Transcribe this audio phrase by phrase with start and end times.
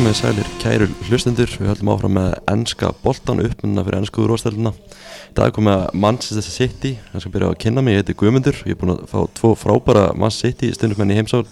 [0.00, 4.70] Komið sælir kæru hlustendur, við höldum áfram með ennska boltan uppmunna fyrir ennsku úrvástelina.
[5.28, 8.62] Í dag komið að Manchester City, ég skal byrja að kynna mig, ég heiti Guðmundur,
[8.64, 11.42] ég er búin að fá tvo frábæra Manchester City stundum í heimsál,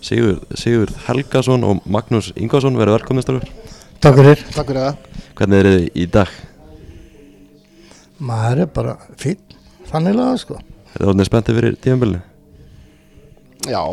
[0.00, 3.44] Sigur, Sigur Helgason og Magnús Ingvarsson, verið velkomni strafur.
[4.00, 4.46] Takk fyrir.
[4.56, 5.22] Takk fyrir það.
[5.42, 6.34] Hvernig er þið í dag?
[8.32, 9.60] Maður er bara fín,
[9.92, 10.62] þannilega sko.
[10.94, 12.24] Er þið orðinir spenntið fyrir tímanbylnu?
[13.68, 13.84] Já,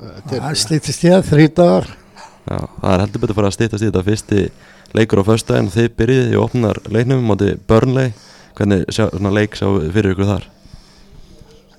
[0.00, 1.94] þetta er, Það slítist ég að þrý dagar.
[2.48, 4.42] Já, það er heldur betur að fara að stýttast í þetta fyrsti
[4.96, 8.14] leikur á föstudaginn og þið byrjið í opnar leiknum móti Burnley.
[8.56, 10.46] Hvernig sjá, leik sá fyrir ykkur þar?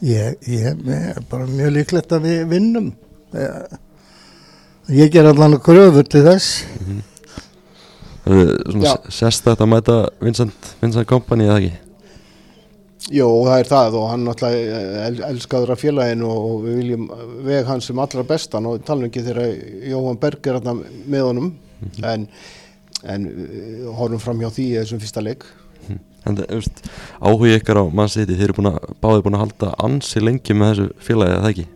[0.06, 2.92] Ég, ég, er bara mjög líklegt að við vinnum.
[4.94, 6.64] Ég ger allan gröfur til þess.
[8.24, 11.89] Það er svona sérstætt að mæta Vincent, Vincent Kompany eða ekki?
[13.08, 17.06] Jú, það er það og hann náttúrulega el, elskaður af félaginu og við viljum
[17.48, 19.54] veg hans sem allra bestan og tala ekki þegar
[19.94, 20.76] Jóhann Berg er þarna
[21.16, 21.50] með honum
[22.04, 22.28] en,
[23.08, 25.48] en eh, horfum fram hjá því þessum fyrsta leik.
[26.28, 26.82] En það, þú veist,
[27.24, 30.56] áhuga ykkar á mann siti, þeir eru búin að, báðir búin að halda ansi lengi
[30.60, 31.68] með þessu félagi eða ekki?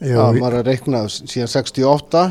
[0.00, 2.24] Það við- var að reikna síðan 68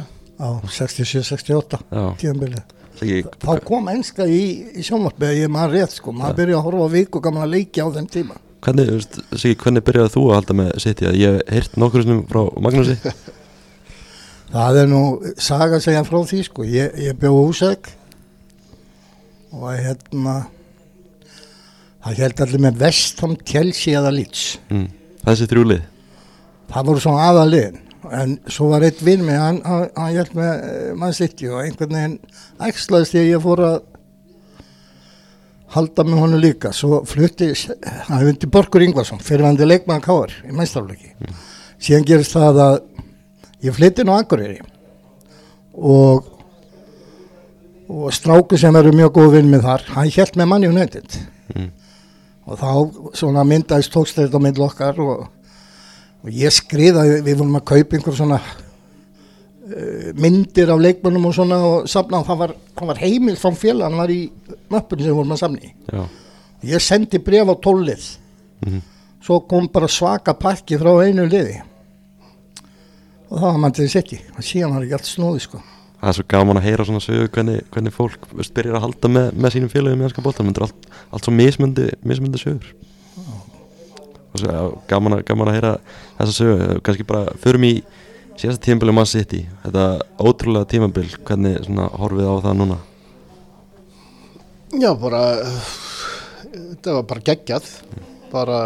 [0.43, 2.75] á 67-68 Já, tíðanbilið.
[3.05, 4.43] Ekki, Þá kom enska í,
[4.75, 6.13] í sjónvarpið, ég maður rétt sko.
[6.15, 8.37] Maður byrja að horfa á viku gaman að leikja á þeim tíma.
[8.65, 11.09] hvernig, veist, Siggi, hvernig byrjaði þú að halda með siti?
[11.15, 12.97] Ég hef heyrt nokkur sinnum frá Magnúsi.
[14.53, 15.01] Það er nú
[15.37, 16.65] saga segja frá því sko.
[16.65, 17.91] Ég, ég bjóð húsæk
[19.53, 20.39] og hérna
[22.05, 24.47] það held allir með Vestham, Chelsea eða Leeds.
[24.73, 24.87] Mm.
[25.25, 25.85] Þessi þrjúlið.
[26.69, 27.79] Það voru svona aðaliðin
[28.15, 31.61] en svo var eitt vinn með hann, hann, hann held með eh, mann sitt og
[31.63, 32.17] einhvern veginn
[32.69, 33.77] ægslaðist ég að ég fór að
[35.69, 36.71] halda með honum líka.
[36.73, 37.51] Svo flutti,
[37.83, 41.13] hann hefði undir Borgur Ingvarsson fyrirvændi leikmann Káar í mæstafleiki
[41.79, 42.77] síðan gerist það að
[43.63, 44.59] ég flytti nú Akureyri
[45.79, 46.35] og
[47.89, 51.15] og stráku sem eru mjög góð vinn með þar hann held með manni United.
[51.55, 51.69] Mm.
[52.45, 52.71] og þá
[53.17, 55.23] svona myndaðist tókstæðið á myndl okkar og,
[56.23, 61.59] og ég skriða, við vorum að kaupa einhver svona uh, myndir af leikmönnum og svona
[61.63, 62.53] og safna og það var,
[62.91, 64.21] var heimil frá félag, hann var í
[64.71, 66.03] möppun sem vorum að samni Já.
[66.75, 68.09] ég sendi bref á tólið
[68.59, 68.81] Mhm.
[69.23, 71.61] svo kom bara svaka pakki frá einu liði
[73.29, 75.61] og það var mann til þess ekki og síðan var ekki allt snúði sko
[75.99, 79.25] Það er svo gaman að heyra svona sögu hvernig, hvernig fólk byrjar að halda með,
[79.35, 80.47] með sínum félagum í ennska boltan.
[80.47, 82.69] Það er allt, allt svo mismundi, mismundi sögur.
[84.89, 85.73] Gaman, að, gaman að heyra
[86.19, 86.79] þessa sögu.
[86.85, 87.73] Kanski bara förum í
[88.37, 89.43] síðasta tímabili mann sitt í.
[89.63, 89.85] Þetta
[90.21, 92.79] ótrúlega tímabil, hvernig svona horfið á það núna?
[94.79, 95.23] Já, bara
[96.53, 97.69] þetta var bara geggjað
[98.29, 98.57] bara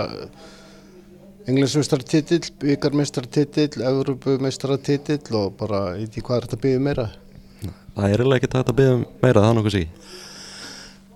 [1.47, 7.07] englandsmeistartitill, byggarmeistartitill Evropumeistartitill og bara ég veit ekki hvað er þetta að byggja meira
[7.93, 9.89] Það er eiginlega ekki hægt að byggja um meira, það er nokkuð sig.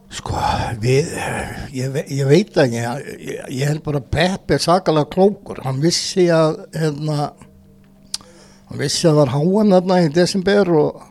[0.08, 0.40] Sko,
[0.80, 1.10] við,
[1.76, 6.30] ég, ég veit ekki, ég, ég held bara að Pep er sakalega klókur, hann vissi
[6.32, 7.34] að, hérna,
[8.70, 11.04] hann vissi að það var háan þarna í desember og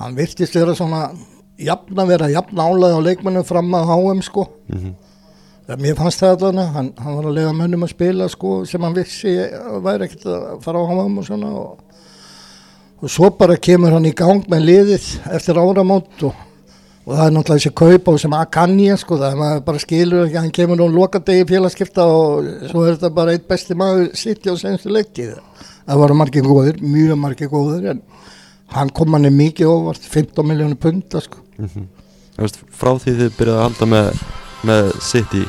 [0.00, 1.02] hann virtist vera svona,
[1.60, 4.48] jafna vera, jafna álega á leikmennum fram að háum sko.
[4.72, 4.92] Mm
[5.62, 8.82] Það, mér fannst það allavega, hann, hann var að lega mönnum að spila sko sem
[8.82, 12.00] hann vissi að væri ekkert að fara á háum og svona og,
[12.98, 15.06] og svo bara kemur hann í gang með liðið
[15.38, 16.40] eftir áramót og
[17.02, 20.26] og það er náttúrulega þessi kaup á sem Akanji sko, það er maður bara skilur
[20.26, 24.46] ekki hann kemur nú lokadegi félagskipta og svo er þetta bara eitt besti maður sitt
[24.46, 25.32] á senstu leiktið
[25.86, 28.04] það voru margir góðir, mjög margir góðir en
[28.76, 31.42] hann kom hann mikið óvart 15 miljónu punta sko.
[31.58, 31.88] -hmm.
[32.38, 34.22] veist, frá því þið byrjaði að halda með,
[34.62, 35.44] með City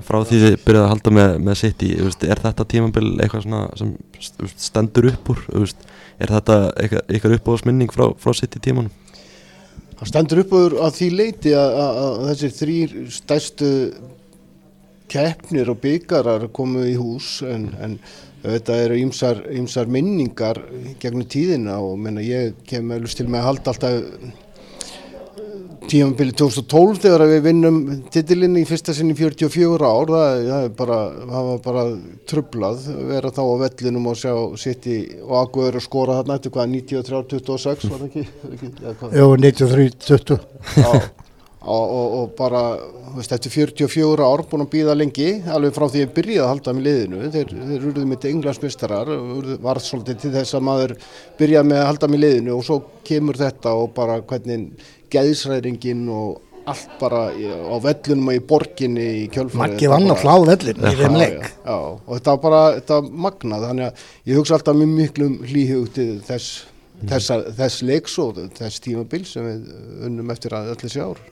[0.00, 3.68] frá því þið byrjaði að halda með, með þú veist, er þetta tímabil eitthvað svona
[3.76, 3.96] sem
[4.56, 5.40] stendur upp úr
[6.20, 8.92] er þetta eitthvað, eitthvað uppáðsminning frá, frá City tímanum
[10.00, 13.70] Það stendur upp úr að því leiti að, að, að þessir þrýr stærstu
[15.12, 17.98] keppnir og byggarar komu í hús en, en
[18.40, 20.62] þetta eru ýmsar, minningar
[21.02, 24.40] gegnum tíðina og menna, ég kem til með að halda alltaf
[25.88, 27.78] tímabili 2012 þegar við vinnum
[28.12, 30.98] titilinn í fyrsta sinni 44 ár það, það, bara,
[31.30, 31.84] var bara
[32.30, 36.54] trublað vera þá á vellinum og sjá sitt í og Aguður að skora þarna eftir
[36.56, 38.26] hvað 93-26 var það ekki?
[39.16, 40.38] Jó, 93-20
[40.80, 40.92] Já,
[41.60, 42.62] og, og, og bara
[43.10, 46.44] þú veist, eftir 44 ár búin að býða lengi alveg frá því að ég byrjaði
[46.44, 49.10] að halda með liðinu þeir, þeir urðu mitt englandsmystarar
[49.64, 50.96] var svolítið til þess að maður
[51.40, 52.80] byrjaði með að halda með liðinu og svo
[53.10, 56.38] kemur þetta og bara hvernig geðsræðingin og
[56.70, 59.62] allt bara á vellunum og í borginni í kjölfarið.
[59.62, 61.38] Maggi vann að flá vellin í þeim Já, leik.
[61.40, 65.38] já, já, og þetta var bara þetta magnað, þannig að ég hugsa alltaf mjög miklum
[65.48, 66.50] hlýhug til þess
[67.08, 71.22] þessa, þess leiks og þess tímabil sem við unnum eftir að öllu þessi ár.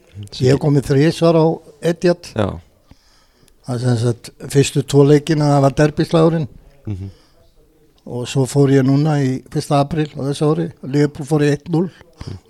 [0.40, 1.46] Ég hef komið þrísvar á
[2.38, 2.48] Já,
[3.66, 6.48] það er sem sagt fyrstu tvo leikina það var derbísláðurinn
[6.88, 7.10] mhm,
[8.08, 9.72] og svo fór ég núna í 1.
[9.76, 10.68] april á þessu ári.
[10.82, 11.82] Leopold fór í 1-0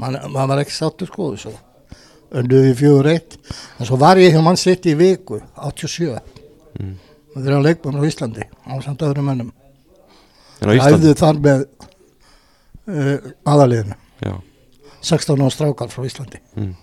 [0.01, 1.53] Man, maður var ekki sáttur sko svo
[2.39, 3.39] önduði í 4-1
[3.81, 6.11] en svo var ég hjá mann sitt í viku 87
[6.79, 6.93] mm.
[7.35, 9.55] og þeirra leikmann á Íslandi á samt öðrum Íslandi?
[10.89, 11.65] Æfðu þar með
[12.89, 14.35] uh, aðaliðinu Já,
[15.01, 16.41] 16 ára strákar frá Íslandi.
[16.59, 16.75] Mm.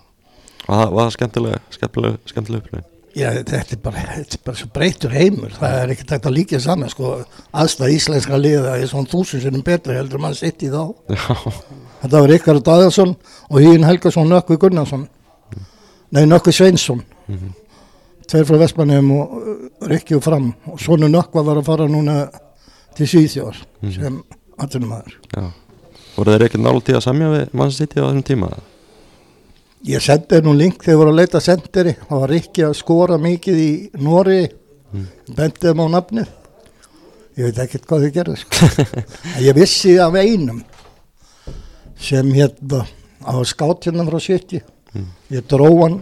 [0.66, 2.84] Og það var skemmtilega, skemmtilega, skemmtilega
[3.16, 6.34] Já, þetta er bara, þetta er bara svo breytur heimur, það er ekki takt að
[6.36, 7.14] líka saman, sko,
[7.56, 10.82] aðstæða íslenska liða er svona þúsund sinnum betra heldur mann sitt í þá.
[11.16, 11.54] Já,
[12.02, 13.14] Þetta var Ríkard Daðarsson
[13.50, 15.08] og Hín Helgason Nökkvi Gunnarsson,
[16.12, 17.00] nei Nökkvi Sveinsson,
[17.32, 17.54] mhm,
[18.28, 19.56] tveir frá Vestmannum og uh,
[19.90, 22.18] Rikki og fram og svonu Nökkva var að fara núna
[22.98, 23.92] til Svíþjóðar Mhm.
[23.96, 24.24] sem
[24.60, 25.16] atvinnumæður.
[25.36, 25.52] já
[26.16, 28.52] Voru þeir ekki nála tíð að semja við mann sitt á þessum tíma?
[29.86, 33.18] Ég sendi nú link þegar ég voru að leita senderi, það var Rikki að skora
[33.22, 33.72] mikið í
[34.02, 34.40] Nóri,
[34.96, 35.08] Mm.
[35.36, 36.28] bendið þeim á nafnið.
[37.36, 38.68] Ég veit ekkert hvað þau gerðu, sko.
[39.48, 40.62] Ég vissi af einum
[42.00, 42.86] sem hérna
[43.26, 43.34] á
[43.90, 44.62] hérna frá 70.
[44.96, 45.10] Mm.
[45.36, 45.98] Ég dró hann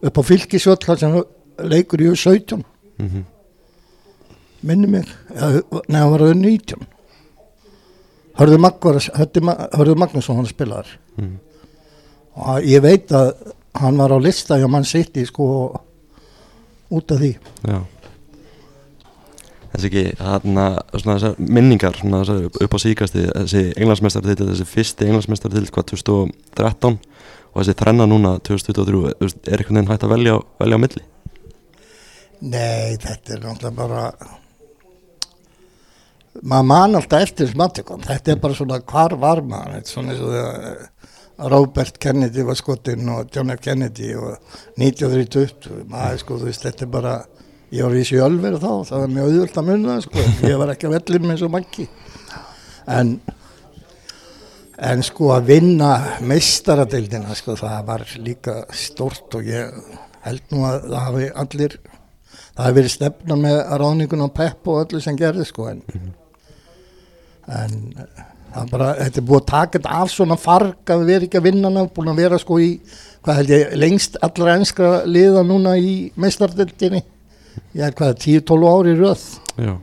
[0.00, 1.18] upp á fylgisvöll þar sem
[1.68, 2.64] leikur í 17,
[2.98, 3.24] Mhm,
[4.62, 6.86] minni mig, eða, nei, hann var auðvitað 19.
[8.38, 8.58] Hörðu,
[9.50, 10.86] að- Magnússon hann spilaðar
[11.18, 11.38] mhm,
[12.34, 13.32] og ég veit að
[13.80, 15.46] hann var á lista hjá mann sitt í sko
[16.94, 17.32] út af því.
[17.66, 17.78] Já.
[19.74, 25.08] Þessi ekki, þarna, svona þessar minningar svona þessar upp, á síkasti þessi englandsmeistartitil, þessi fyrsti
[25.08, 27.00] englandsmeistartitil hvað 2013
[27.54, 30.82] og þessi þrenna núna 2023 þú veist, er einhvern veginn hægt að velja, velja á
[30.84, 31.04] milli?
[32.44, 34.04] Nei, þetta er náttúrulega bara
[36.42, 39.84] maður man alltaf eftir aðtökum þetta er bara svona hvar var maður?
[39.90, 40.80] Svona eins og þegar
[41.38, 43.62] Robert Kennedy var skotinn og John F.
[43.64, 44.36] Kennedy og
[44.78, 47.14] 1930 maður sko þú veist þetta er bara
[47.74, 50.90] ég var í sjálfur þá það var mjög auðvöld að munna sko ég var ekki
[50.90, 51.88] að vellin með svo manki
[52.94, 53.16] en
[54.84, 55.90] en sko að vinna
[56.26, 59.74] meistaradeildina sko það var líka stort og ég
[60.24, 61.76] held nú að það hafi allir
[62.54, 65.82] það hefði verið stefna með ráningun á Pepp og öllu sem gerði sko en,
[67.50, 68.22] en eh,
[68.54, 71.40] það er bara, þetta er búið að taka þetta af svona farg að erum ekki
[71.40, 72.68] að vinna hana, búin að vera sko í,
[73.24, 77.02] hvað held ég, lengst allra enskra liða núna í meistardildinni
[77.74, 79.24] ég er hvað, 10-12 ári röð.
[79.58, 79.74] Já,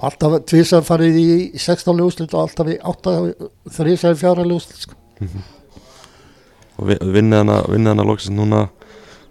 [0.00, 1.28] alltaf tvísar farið í
[1.60, 3.14] 16 ljóslit og alltaf í 8,
[3.76, 4.96] 3 fjara ljóslit sko.
[6.80, 8.68] og vi- vinnið hana, vinnið hana loksins núna.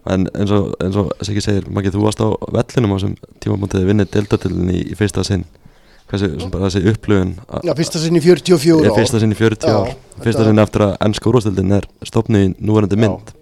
[0.09, 4.11] En eins og, eins og segir, Maggi, þú varst á vellinum á þessum tímabúntið vinnið
[4.13, 5.43] deltatilin í, í fyrsta sinn
[6.09, 7.33] þessi upplöfun
[7.67, 8.95] Já, fyrsta sinn í 44 er ár.
[8.97, 9.91] fyrsta sinn í 40 Já, ár
[10.23, 13.33] fyrsta þetta- sinn eftir að ennska úrvastildin er stopnið í núverandi mynd.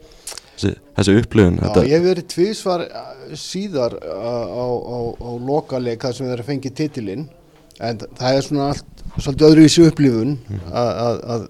[0.58, 2.84] Þessi, þessi upplöfun Já, ég hef verið tvísvar
[3.38, 7.28] síðar á, á, á lokaleik þar sem þeir fengi titilinn.
[7.80, 10.32] En það er svona allt svolítið öðruvísi upplifun
[10.74, 11.48] að, að, að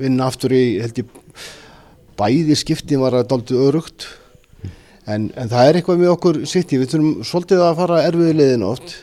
[0.00, 1.10] vinna aftur í held ég
[2.20, 4.06] bæði skiptin var að dálítið örugt
[5.10, 8.64] en, en það er eitthvað með okkur sitt við þurfum svolítið að fara erfiði leiðin
[8.68, 8.94] oft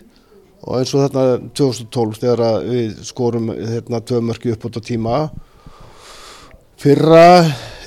[0.67, 5.19] og eins og þetta 2012 þegar að við skorum hérna tvö mörki upp á tíma
[6.77, 7.27] fyrra,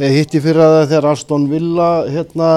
[0.01, 2.51] eða hitti fyrra þegar Aston Villa hérna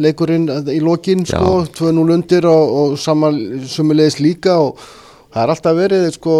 [0.00, 4.78] leikurinn í lokin sko, 2-0 undir og, og saman sumulegis líka og
[5.34, 6.38] það er alltaf verið sko,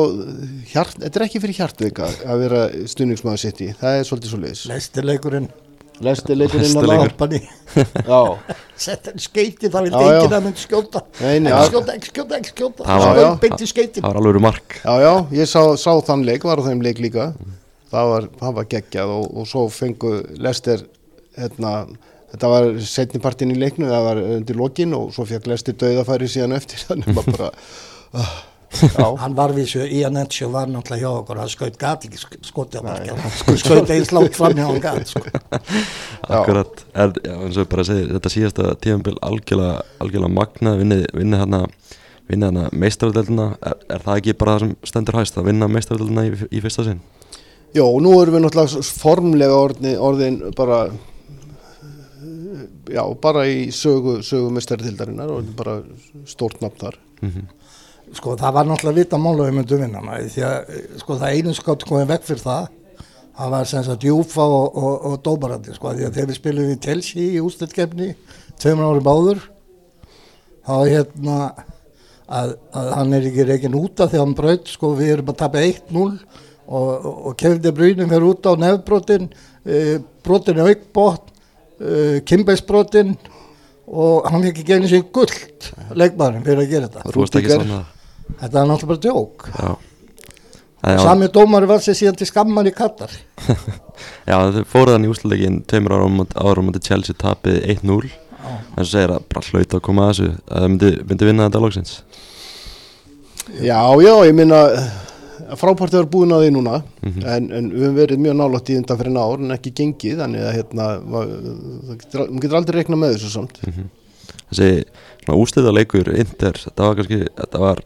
[0.70, 2.64] hjart, þetta er ekki fyrir hjartveika að vera
[2.94, 5.63] stuðningsmaður sitt í, það er svolítið svo leiðis lestirleikurinn Lesti
[6.02, 7.34] leikurinn að
[8.10, 8.20] Já,
[8.76, 10.16] sett henni skeiti það vildi Já, já.
[10.18, 11.02] enginn að myndi skjóta.
[11.20, 11.70] Nei, nei, ekki já.
[11.70, 12.86] skjóta, ekki skjóta, ekki skjóta.
[12.86, 13.28] Það var- það já.
[13.28, 14.76] var beint í skeitin það var alveg mark.
[14.84, 17.28] Já, já, ég sá, sá þann leik, var þeim leik líka.
[17.94, 20.82] Það var, það var geggjað og, og svo fengu Lester
[21.38, 21.74] hérna,
[22.34, 26.56] þetta var setnipartin í leiknu, það var undir lokin og svo fekk Lester döðafæri síðan
[26.58, 27.52] eftir þannig maður bara
[28.18, 28.34] uh,
[29.20, 31.40] hann var við svo, Ian Etcho var náttúrulega hjá okkur.
[31.42, 33.24] Hann skaut gat ekki sk- skotið á markið.
[33.24, 35.22] Hann skaut eins langt fram hjá hann gat sko.
[36.38, 41.40] akkurat, er, já, eins og bara segir þetta síðasta tíðanbíl algjörlega, algjörlega magna, vinnið vinni
[41.42, 41.64] hérna
[42.30, 46.24] vinni hérna meistaröldina er, er það ekki bara það sem stendur hæst að vinna meistaröldina
[46.28, 47.02] í, í fyrsta sinn?
[47.82, 50.84] Og nú erum við náttúrulega formlega orðin, orðin bara
[52.92, 55.78] já, bara í sögu, sögu mestartildarinnar og bara
[56.28, 56.98] stórt nafn þar.
[57.20, 57.30] Mm
[58.18, 61.36] sko það var náttúrulega vita mála við myndum vinna maður, því að eh, sko það
[61.38, 62.70] einu skott komið vekk fyrir það
[63.34, 66.72] það var sem sagt Júfa og, og, og Dóbarandi sko því að þegar við spilum
[66.72, 68.10] í Chelsea í ústilkefni
[68.62, 69.44] tveimur ári báður
[70.64, 71.38] þá hérna
[72.24, 75.64] að, að hann er ekki reygin úta þegar hann braut sko við erum að tapa
[75.64, 81.32] 1-0 og, og, og kefði brýnum fyrir út á nefnbrotin uh, brotin í aukbót
[81.82, 83.16] uh, kimbeinsbrotin
[83.84, 87.82] og hann fikk ekki einu sig gullt leikmaðurinn fyrir að gera þetta
[88.40, 89.48] Þetta er náttúrulega bara djók.
[89.54, 89.76] Já.
[90.84, 93.12] En já, sami dómari var sér síðan til skammar í Katar.
[94.28, 98.10] Já þau fóruð hann í úsluleikin tveimur árum árum mútið Chelsea tapið 1-0
[98.44, 100.28] en svo segir að bara hlaut að koma að þessu.
[100.44, 101.94] Að það myndi, myndi vinna þetta loksins.
[103.64, 104.60] Já, já, ég minna
[105.60, 106.82] frábært er búin að því núna.
[107.04, 107.24] Mhm.
[107.32, 110.44] en, en við höfum verið mjög nálátt í þetta fyrir ár en ekki gengið, þannig
[110.44, 113.60] að hérna, það maður getur aldrei reiknað með þessu samt.
[114.52, 114.70] Þessi
[115.24, 117.84] svona úslita leikur Inter, þetta var kannski þetta var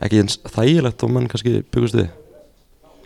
[0.00, 2.08] ekki eins þægilegt og mann kannski byggust við.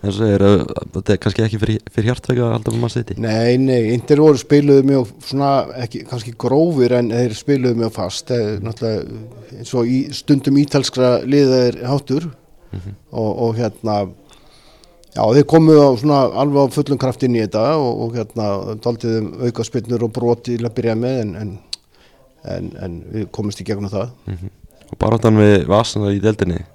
[0.04, 0.62] En svo segir að
[0.98, 4.20] þetta er kannski ekki fyrir, fyrir hjartveika að halda með maður siti Nei, nei, Inter
[4.20, 8.28] voru spiluðu mjög svona, ekki, kannski grófir en þeir spiluðu mjög fast.
[8.28, 12.26] Þeir, náttúrulega eins og í stundum ítalskra liða er háttur.
[13.14, 13.96] Og, og hérna
[15.14, 18.48] já, þeir komu á svona alveg á fullum kraft inn í þetta og, og hérna
[18.84, 21.52] daldiðum auka spinnur og broti til að byrja með en, en,
[22.58, 24.10] en, en við komumst í gegnum það.
[24.90, 26.73] Og baráttan við Vasana í deildinni þú veist, á-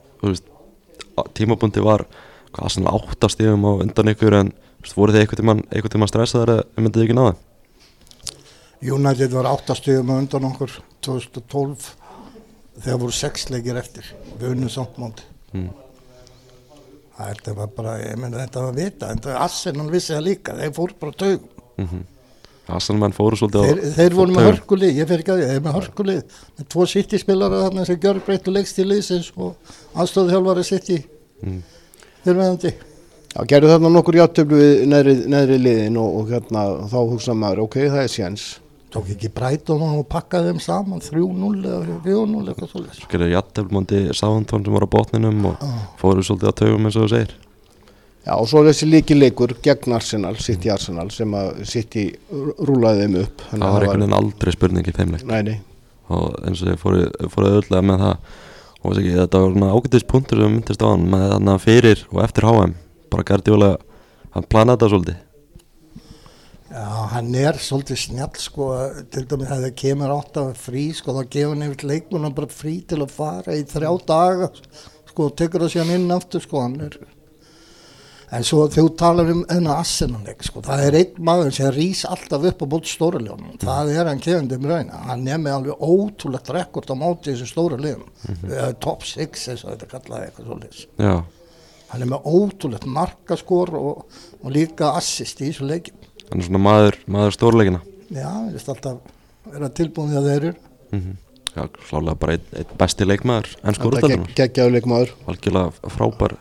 [1.38, 2.06] tímabundi var
[2.54, 6.86] hvað Arsenal áttastíðum á undan ykkur en veist, voru þið einhvern tímann stressaðar að þið
[6.86, 7.36] myndið ekki náða
[8.80, 11.90] United var áttastöðum undan okkur 2012
[12.80, 14.08] þegar voru sex leikir eftir.
[14.40, 15.26] Við unnum samt móti.
[15.52, 15.68] Mm.
[17.20, 20.76] þetta var bara, ég meina þetta var vita en það Arsenal vissi það líka, þeir
[20.78, 22.19] fór bara taug mm Arsenal
[23.00, 25.64] menn fóru svolítið þeir, á þeir voru með hörkulið, ég fer ekki að því þeir
[25.66, 30.36] með hörkulið, með tvo sitt spilara þarna sem gjör breyttu leikst í liðsins og aðstóðu
[30.36, 31.00] þjálfari sitt í
[31.40, 31.62] Mm.
[32.26, 32.72] þeir meðandi
[33.30, 37.62] Já, gerðu þarna nokkur játtöflu við neðri, neðri liðin og, og hérna þá hugsa maður,
[37.68, 38.46] ok, það er séns.
[38.90, 44.00] Tók ekki Brighton og pakkaði þeim saman 3-0 eða 4-0 eitthvað svolítið Svo gerði jætteflmóndi
[44.18, 45.62] Sáhantón sem var á botninum og
[46.02, 47.36] fóru svolítið á taugum eins og þú segir
[48.30, 53.16] Já, og svo er þessi líkileikur gegn Arsenal, City Arsenal sem að City rúlaði þeim
[53.24, 53.42] upp.
[53.50, 55.24] Þannig það að var einhvern veginn aldrei spurning í þeim leik.
[55.32, 55.56] Nei, nei,
[56.14, 58.38] og eins og fóru, fóru öðulega með það
[58.84, 62.22] og ekki, þetta var svona ágætis punktur sem myndist á hann með þarna fyrir og
[62.28, 62.78] eftir HM
[63.10, 63.74] bara Guardiola,
[64.38, 65.20] hann planaði þetta svolítið.
[66.70, 68.72] Já, hann er svolítið snjall sko,
[69.10, 72.58] til dæmis að það kemur átt af frí sko, þá gefur hann yfir leikmunum bara
[72.62, 76.62] frí til að fara í þrjá daga sko, og tekur það síðan inn aftur sko,
[76.62, 77.02] hann er
[78.36, 82.46] en svo þú talar um enna Arsenal-leik sko, það er einn maður sem rís alltaf
[82.52, 86.54] upp á bótt stóraljónum, það er hann kefandi um rauna, hann er með alveg ótrúlegt
[86.54, 88.08] rekord á móti þessu stóra liðum.
[88.30, 91.24] Mm top 6 eins og þetta kallaði eitthvað svolítið
[91.90, 95.96] hann er með ótrúlegt markaskor og, og líka assist í þessu leikim
[96.30, 97.82] hann er svona maður, maður stórleikina.
[98.10, 99.00] Já, ég veist alltaf
[99.50, 100.54] vera tilbúin því að þeir eru.
[100.94, 101.18] mm
[101.50, 103.78] já, klálega bara einn ein besti leikmaður en
[104.76, 105.14] leikmaður.
[105.28, 106.36] Algjörlega frábær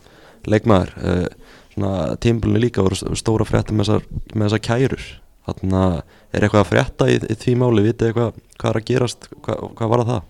[0.46, 0.92] leikmaður.
[1.00, 1.47] Uh,
[1.78, 5.04] svona tímbilinu líka voru stóra frétta með þessar, með þessar kærur.
[5.48, 5.94] Þannig að
[6.36, 9.62] er eitthvað að frétta í, í því máli, vitið eitthvað hvað er að gerast, hvað,
[9.78, 10.26] hvað var það?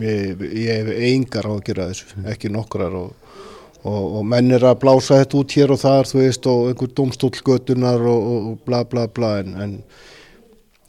[0.00, 3.34] Ég, ég hef engar á að gera þessu, ekki nokkrar og,
[3.82, 6.92] og, og menn er að blása þetta út hér og þar, þú veist, og einhver
[7.00, 9.74] domstólgötunar og, og, bla bla bla en, en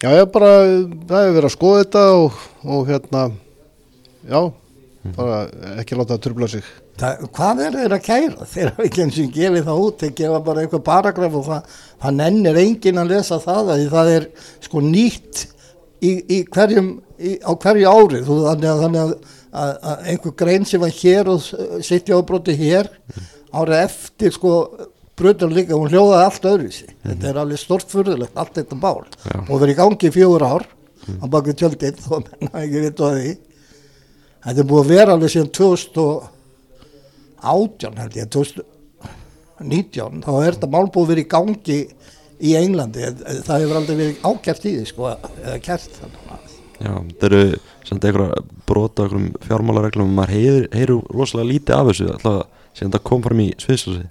[0.03, 0.53] já, ég bara,
[1.09, 2.43] það hefur verið að skoða þetta og,
[2.77, 3.23] og hérna,
[4.29, 4.41] já,
[5.15, 5.37] bara
[5.81, 6.67] ekki láta það trubla sig.
[7.01, 8.45] Það, hvað er þeir að kæra?
[8.53, 11.75] Þeir hafa ekki eins og gefið það út, þeir gefa bara eitthvað paragraf og það,
[12.03, 14.29] það nennir enginn að lesa það að það er
[14.67, 15.43] sko nýtt
[16.01, 20.37] í, í hverjum, í, á hverju ári, þú, þannig að, þannig að, að, að einhver
[20.43, 21.51] grein sem var hér og
[21.85, 22.89] sitt í ábróti hér,
[23.51, 24.55] árið eftir sko
[25.21, 26.89] brutur líka, hún hljóðaði allt öðruvísi.
[27.03, 29.03] Þetta er alveg stórfurðulegt, allt þetta bál.
[29.25, 29.37] Já.
[29.43, 30.65] Og verið í gangi í fjögur ár
[31.21, 33.33] á baku tjöldin, þó að menna ekki vita á því.
[34.41, 40.87] Þetta er búið að vera alveg síðan 2018 held ég, 2019, þá er þetta mál
[40.87, 41.79] búið að vera í gangi
[42.41, 43.01] í Englandi.
[43.45, 45.03] Það hefur aldrei verið ákjært í því, sko,
[45.43, 45.93] eða að.
[46.81, 47.43] Já, þetta eru
[47.85, 50.33] samt einhverja brota okkur um fjármálareglum og maður
[50.73, 52.39] heyrir, rosalega lítið af þessu alltaf
[52.71, 54.05] sem þetta kom fram í sviðslösi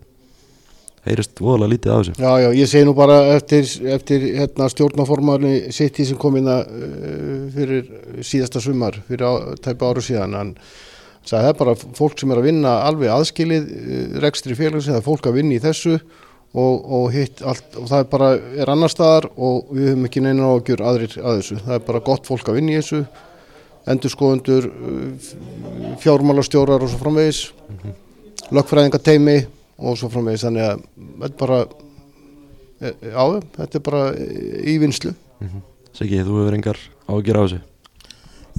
[1.06, 2.14] heyrist voðalega lítið af þessu.
[2.20, 6.72] Já, já, ég segi nú bara eftir, eftir hérna, stjórnaformarni í sem kom inn að
[6.76, 9.32] uh, fyrir síðasta sumar, fyrir á,
[9.64, 10.50] tæpa áru síðan, hann
[11.24, 15.00] sagði það er bara fólk sem er að vinna alveg aðskilið uh, rekstri félagsins, það
[15.00, 18.28] er fólk að vinna í þessu og, og hitt allt, og það er bara,
[18.60, 22.02] er annar staðar og við höfum ekki neina ágjur aðrir að þessu, það er bara
[22.10, 23.00] gott fólk að vinna í þessu,
[23.88, 25.32] endurskoðundur, uh,
[26.04, 27.40] fjármálastjórar og svo framvegis,
[28.50, 29.38] lögfræðingateimi
[29.80, 30.44] og svo framvegis.
[30.46, 30.84] Þannig að
[31.24, 31.58] þetta er bara
[32.80, 33.24] e, já,
[33.58, 34.04] þetta er bara
[34.60, 35.14] í vinslu
[35.96, 37.60] Siggi, þú hefur engar ágjur af þessu?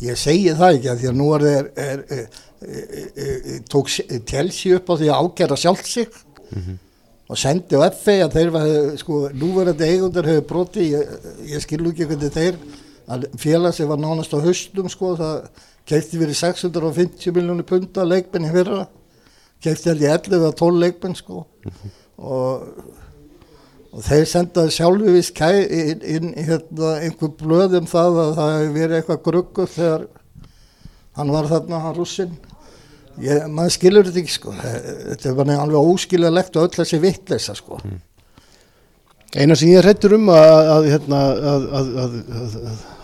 [0.02, 4.80] Ég segi það ekki að því að nú er er, er, er, er, tók Chelsea
[4.80, 6.10] upp á því að ákjæra sjálf sig
[7.32, 11.12] og sendi á FA að þeir var, sko, núverandi eigundur hefur broti, ég,
[11.48, 12.58] ég skilu ekki hvernig þeir,
[13.12, 15.46] að félag sem var nánast á höstum, sko, það
[15.88, 18.84] kefti verið 650 miljónu punta leikmenn í fyrra,
[19.64, 21.44] kefti held ég 11 að 12 leikmenn, sko,
[22.18, 22.68] og,
[23.92, 28.78] og þeir sendaði skæ inn, inn í hérna, einhver blöð um það að það hefur
[28.80, 30.08] verið eitthvað gruggur þegar
[31.20, 32.40] hann var þarna, hann rússinn,
[33.20, 34.54] Ég, maður skilur þetta ekki sko.
[34.56, 37.80] Þetta er bara alveg óskiljalegt og öll þessi vittleisa sko.
[37.84, 38.00] Mm.
[39.32, 41.20] Eina sem ég hrettur um að, að, hérna,
[41.52, 42.16] að, að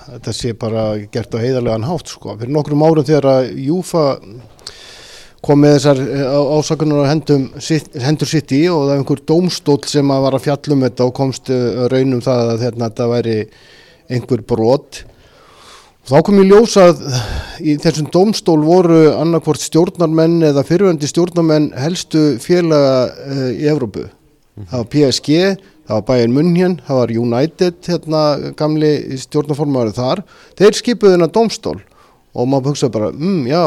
[0.08, 2.36] þetta sé bara gert á heiðarlegan hátt sko.
[2.40, 4.06] Fyrir nokkrum árum þegar að Júfa
[5.46, 6.00] kom með þessar
[6.58, 7.50] ásakunar á hendum,
[8.04, 11.14] hendur sitt í og það er einhver dómstól sem að var að fjallum þetta og
[11.20, 11.52] komst
[11.94, 13.38] raunum það að hérna, þetta væri
[14.18, 15.04] einhver brot
[16.08, 17.02] Þá kom ég ljósað
[17.60, 24.06] í þessum domstól voru annarkvort stjórnarmenn eða fyrirvendi stjórnarmenn helstu félaga uh, í Evrópu.
[24.08, 24.70] Mm.
[24.70, 25.42] Það var PSG,
[25.84, 28.22] það var Bayern München, það var United, hérna
[28.56, 28.94] gamli
[29.26, 30.24] stjórnarformaður þar.
[30.56, 31.76] Þeir skipuði þennan domstól
[32.32, 33.64] og maður hugsaði bara, mm, já,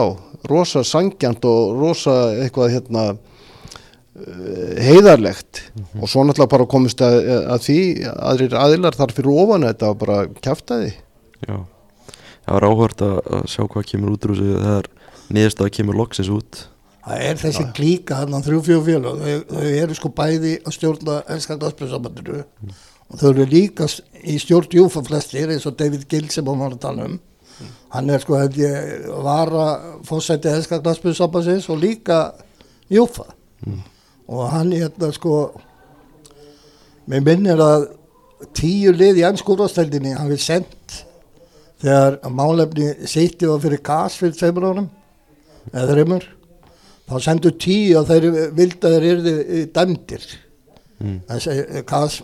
[0.48, 6.02] rosa sangjant og rosa eitthvað hérna uh, heiðarlegt mm -hmm.
[6.02, 7.20] og svo náttúrulega bara komist að,
[7.56, 7.80] að því
[8.14, 10.94] aðrir aðilar þar fyrir ofan þetta var bara kæftæði.
[11.48, 11.60] Já
[12.50, 14.90] það var áhört að, að sjá hvað kemur út úr þessu þegar
[15.30, 16.60] niðurstaða kemur loksins út
[17.04, 17.72] það er þessi ja.
[17.76, 22.40] klíka hann á þrjú fjóð fjölu þau, þau eru sko bæði að stjórna ennskalt aðspilsambandinu
[22.42, 22.78] mm.
[23.08, 23.88] og þau eru líka
[24.20, 27.18] í stjórn júfa flestir eins og David Gill sem hún var að tala um
[27.60, 27.72] mm.
[27.94, 32.20] hann er sko held ég var að fórsæti ennskalt aðspilsambandins og líka
[32.92, 33.28] júfa
[33.66, 33.80] mm.
[34.32, 35.36] og hann er þetta sko
[37.10, 37.88] mér minnir að
[38.56, 41.00] tíu lið í ennskórasteldinni hann við sendt
[41.80, 44.90] þegar málefni sýtti var fyrir gas fyrir tveimur ánum
[45.72, 46.28] eða þreymur
[47.10, 50.26] þá sendu tíu og þeir vildi að þeir erði dæmdir
[51.00, 51.18] mm.
[51.28, 52.20] þessi gas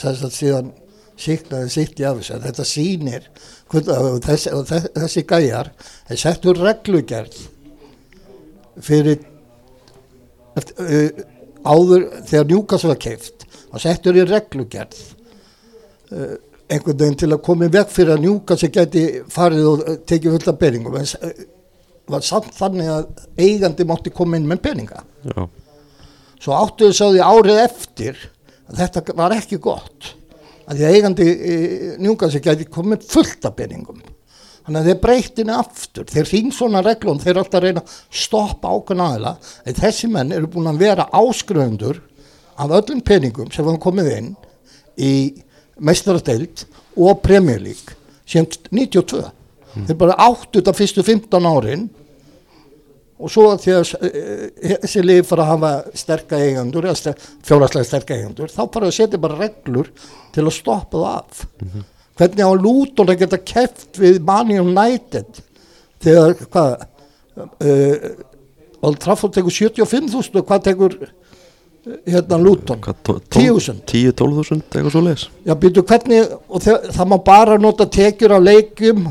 [0.00, 0.72] þess að síðan
[1.20, 2.40] síknaði sýtti af þessu.
[2.44, 3.28] Þetta sýnir
[3.74, 5.70] og þessi, og þessi gæjar
[6.10, 7.38] er settur reglugjörð
[8.82, 9.20] fyrir
[10.58, 11.22] eftir, uh,
[11.64, 15.00] áður þegar njúkast var keift og settur í reglugjörð
[16.14, 16.34] uh,
[16.72, 20.50] einhvern veginn til að koma í vekk fyrir að sem geti farið og tekið fullt
[20.50, 20.96] af peningum.
[20.96, 21.44] En eh,
[22.10, 23.04] var samt þannig að
[23.40, 25.04] eigandi mátti koma inn með peninga.
[25.24, 25.46] Já.
[26.44, 28.18] svo áttuðu sáði árið eftir
[28.68, 30.10] að þetta var ekki gott
[30.64, 34.02] að því að eigandi eh, njúka sem geti komið fullt af peningum
[34.64, 39.08] þannig að þeir breytinu aftur þeir fín svona reglum, þeir alltaf reyna að stoppa ákveðna
[39.12, 42.00] aðila en þessi menn eru búin að vera áskröndur
[42.56, 44.30] af öllum peningum sem var komið inn
[44.96, 45.12] í
[45.76, 46.64] meistaradeild
[46.96, 47.96] og League
[48.26, 49.86] sem 92 mm.
[49.88, 51.88] þeir bara átt út af fyrstu 15 árin
[53.14, 57.14] og svo því að eh, þessi lið fara að hafa sterka eigandur eða
[57.46, 59.90] fjárhastlega sterka eigandur þá bara setja bara reglur
[60.34, 61.84] til að stoppa það af mm -hmm.
[62.18, 65.42] hvernig á lúton að geta keft við Mani United
[66.02, 66.86] þegar hvað
[67.38, 68.10] uh,
[68.84, 70.98] Old Trafford tekur 75.000 og hvað tekur
[71.84, 77.86] hérna Luton 10.000 10-12.000 eitthvað svo leis já býtu hvernig og það, má bara nota
[77.86, 79.08] tekjur á leikum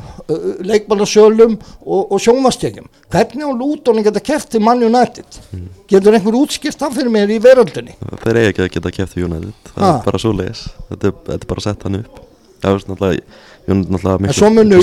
[0.66, 5.40] leikmannasölum og, og sjónvastekjum hvernig á Luton geta kæft til mann United?
[5.52, 5.70] Mm.
[5.90, 7.96] getur einhver útskipt það fyrir mér í veröldinni?
[8.24, 9.56] Þeir eiga ekki að geta kæft til United.
[9.70, 9.96] Það ha.
[9.96, 12.22] er bara svo leis þetta, þetta er bara að setja hann upp.
[12.64, 14.80] Það er náttúrulega en svo munu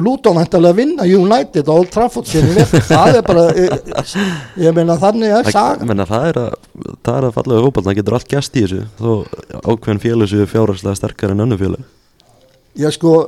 [0.00, 2.30] Luton hættilega að vinna United og Old Trafford
[2.90, 3.44] það er bara
[4.56, 6.54] ég meina þannig að saga það er að,
[7.12, 8.86] að fallega hópað það getur allt gæst í þessu.
[8.96, 9.12] Þó
[9.66, 11.84] ákveðin félag séu fjárhagslega sterkar en önnu félag
[12.76, 13.18] já sko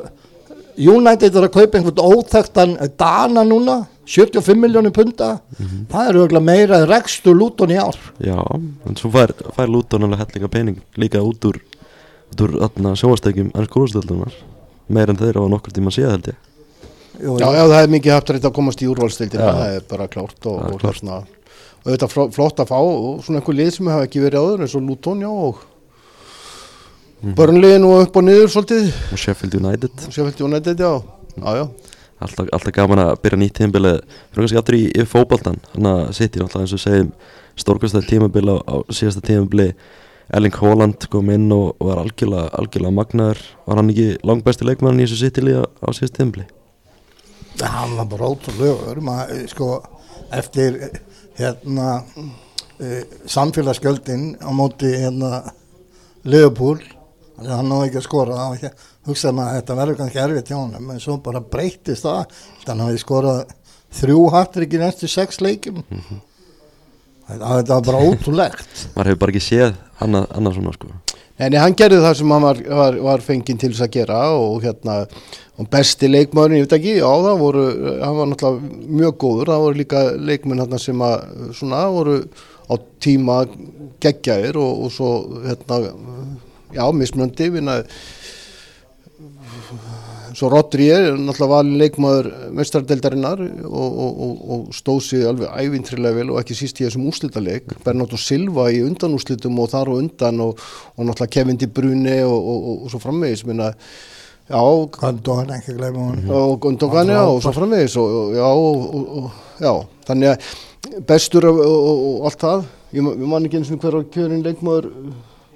[0.79, 5.87] United er að kaupa einhvern óþægtan dana núna 75 miljónir punta mm -hmm.
[5.93, 7.97] það er auðvitað meira rekstur Luton í ár.
[8.21, 8.39] Já,
[8.87, 11.61] en svo fær, fær Luton alveg hellinga pening líka út úr,
[12.41, 14.33] úr sjóastækjum en skóðstöldunar
[14.93, 16.45] meir en þeir á nokkur tíma síðan held ég
[17.19, 20.47] Jú, já, já, það er mikið haftrið að komast í úrvalstildina, það er bara klárt
[20.47, 21.17] og, og, svona,
[21.83, 24.63] og þetta er flott að fá og svona einhver lið sem hefur ekki verið áður
[24.63, 25.65] eins og Luton, já, og
[27.25, 27.35] mm.
[27.41, 28.93] börnliðin og upp og niður svolítið.
[29.11, 30.05] Og Sheffield United.
[30.07, 30.93] Og Sheffield United, já,
[31.35, 31.65] já, já.
[32.19, 33.99] Alltaf, alltaf gaman að byrja nýtt tímabilið,
[34.31, 37.11] fyrir kannski aftur í, í fókbaltan, hann að sitt í náttúrulega eins og segjum
[37.59, 39.75] stórkvæmstæði tímabilið á, á síðasta tímabilið
[40.29, 45.07] Erling Haaland kom inn og var algjörlega, algjörlega magnar var hann ekki langbæsti leikmann í
[45.07, 46.45] þessu sittili á, síðast tímbli?
[47.63, 49.71] Hann var bara ótrúlega sko,
[50.37, 50.77] eftir
[51.39, 52.03] hérna
[52.77, 55.41] e, samfélagsgjöldin á móti hérna
[56.29, 56.85] Leopold
[57.39, 58.47] hann náði ekki að skora
[59.09, 62.65] hugsaði maður að þetta verður kannski erfitt hjá hann en svo bara breytist það þannig
[62.67, 63.43] að hann hafi skorað
[63.99, 66.25] þrjú hattur ekki næstu sex leikum mm -hmm.
[67.29, 68.71] Þetta var bara ótrúlegt.
[68.97, 70.95] Maður hefur bara ekki séð annað, annað svona sko.
[71.39, 74.65] En hann gerði það sem hann var, var, var fenginn til þess að gera og
[74.65, 74.97] hérna
[75.59, 77.65] og besti leikmaðurinn, ég veit ekki, já það voru,
[77.99, 81.17] hann var náttúrulega mjög góður, það voru líka leikmenn hérna sem að
[81.59, 82.15] svona voru
[82.71, 83.39] á tíma
[84.03, 85.11] geggjaðir og, og svo
[85.47, 85.81] hérna,
[86.75, 87.79] já, mismunandi, vinna,
[90.39, 96.15] svo Rodri er náttúrulega valin leikmaður mestardeldarinnar og, og, og, og stóð sig alveg ævintrilega
[96.21, 100.39] vel og ekki síst í þessum úslitaleik Bernardo Silva í undanúslitum og þar og undan
[100.45, 100.63] og,
[100.95, 103.43] og náttúrulega Kevin De Bruyne og svo framvegis.
[103.49, 103.73] Minna,
[104.49, 104.63] já,
[105.01, 109.73] Gondon, ekki gleyma hún og Gundogan já, og svo framvegis og, já, og, og já,
[110.09, 111.59] þannig að bestur og,
[112.31, 112.69] allt það.
[112.95, 114.87] Ég, ma- ég man ekki eins og hver var kjörin leikmaður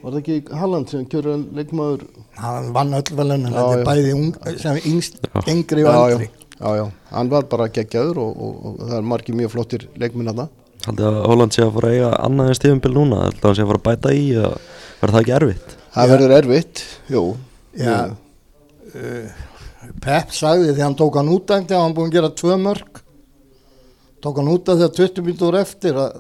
[0.03, 2.07] var það ekki Halland sem kjörin leikmaður?
[2.39, 3.85] Hann vann öll þetta er já.
[3.87, 8.43] bæði ung, sem yngst, yngri og já, já, já, já, hann var bara geggjaður og,
[8.47, 10.49] og, og það er margir mjög flottir leikminn hann
[10.83, 13.21] Haldið að Holland sé að fara að eiga annað en stífumbil núna?
[13.29, 14.49] Haldið að hann sé að fara að bæta í eða
[14.99, 15.75] verður það ekki erfitt?
[15.93, 17.23] Það verður erfitt, jú.
[17.79, 17.97] Já.
[20.03, 23.03] Pep sagði því hann tók hann út af þegar hann búin að gera tvö mörg
[24.23, 26.19] tók hann út af þegar 20 mínutur eftir að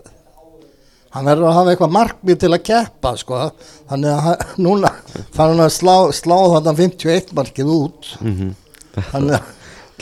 [1.12, 3.40] hann verður að hafa eitthvað markmið til að keppa sko.
[3.90, 4.92] þannig að núna
[5.34, 8.12] fann hann að slá, slá þarna 51 markið út.
[8.20, 8.52] Mm
[8.92, 9.50] þannig að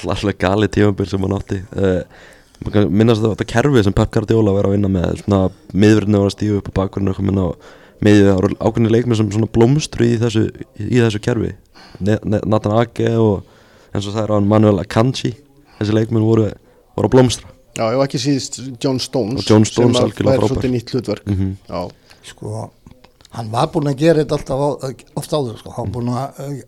[0.01, 1.59] Allavega gali tífumbil sem hann átti.
[1.77, 5.41] Uh, minnast þetta kerfi sem Pep Guardiola verið að vinna með svona
[5.73, 7.51] miðverðinu var að stífa upp á bakverðinu og minna á
[8.41, 10.47] voru ákveðni leikmið sem svona blómstru í þessu,
[10.81, 11.53] í þessu kerfi.
[12.01, 13.45] Nathan Ake og
[13.93, 15.35] eins og það er á hann Manuel Akanji.
[15.79, 16.51] Þessi leikmið voru,
[16.97, 20.49] voru að blómstra já, já, ekki síðist John Stones Og John Stones sem að væri
[20.51, 21.27] svolítið nýtt hlutverk.
[21.31, 21.81] Mm já,
[22.31, 22.71] sko
[23.31, 24.69] hann var búin að gera þetta alltaf á,
[25.17, 25.75] oft áður sko.
[25.77, 26.65] hann, búinn að,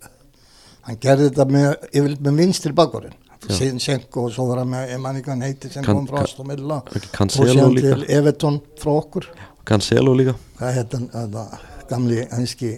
[0.86, 3.18] hann gerði þetta með, yfirleitt með vinstri bakvarinn
[3.50, 7.12] síðan Senko og svo var hann með hann heiti sem Kan- kom frá Ekki og
[7.12, 7.94] Cancelo síðan líka.
[7.96, 9.26] til Everton frá okkur.
[9.64, 10.34] Cancelo líka.
[10.58, 12.70] Hvað heit hann þetta, gamli hanski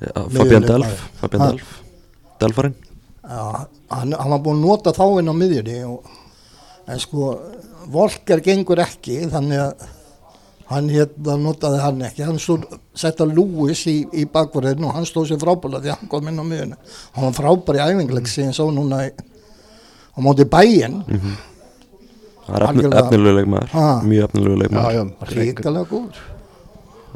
[0.00, 0.62] ja, Fabian.
[0.66, 1.40] Delf Fabian?
[1.46, 1.76] Delf
[2.40, 2.74] Delfarinn
[3.22, 6.10] já, hann, hann var búin að nota þá inn á miðjunni og,
[6.90, 7.30] en sko
[7.90, 9.86] Volker gengur ekki þannig að
[10.70, 12.22] hann hérna notaði hann ekki.
[12.22, 16.10] Hann stóð, setta Lewis í, í bakvarðinu og hann stóð sér frábæla því að hann
[16.12, 16.76] kom inn á miðjunni
[17.16, 19.10] hann var frábær í æfingleik sem ég sá núna í,
[20.14, 21.00] á móti bæinn
[22.50, 23.00] Það er efni, Algjörlega.
[23.06, 23.68] efnilegu leikmaður.
[23.76, 23.88] Ha.
[24.02, 24.94] Mjög efnilegu já, leikmaður.
[24.94, 25.02] Já,
[25.36, 26.22] ríkalega góður.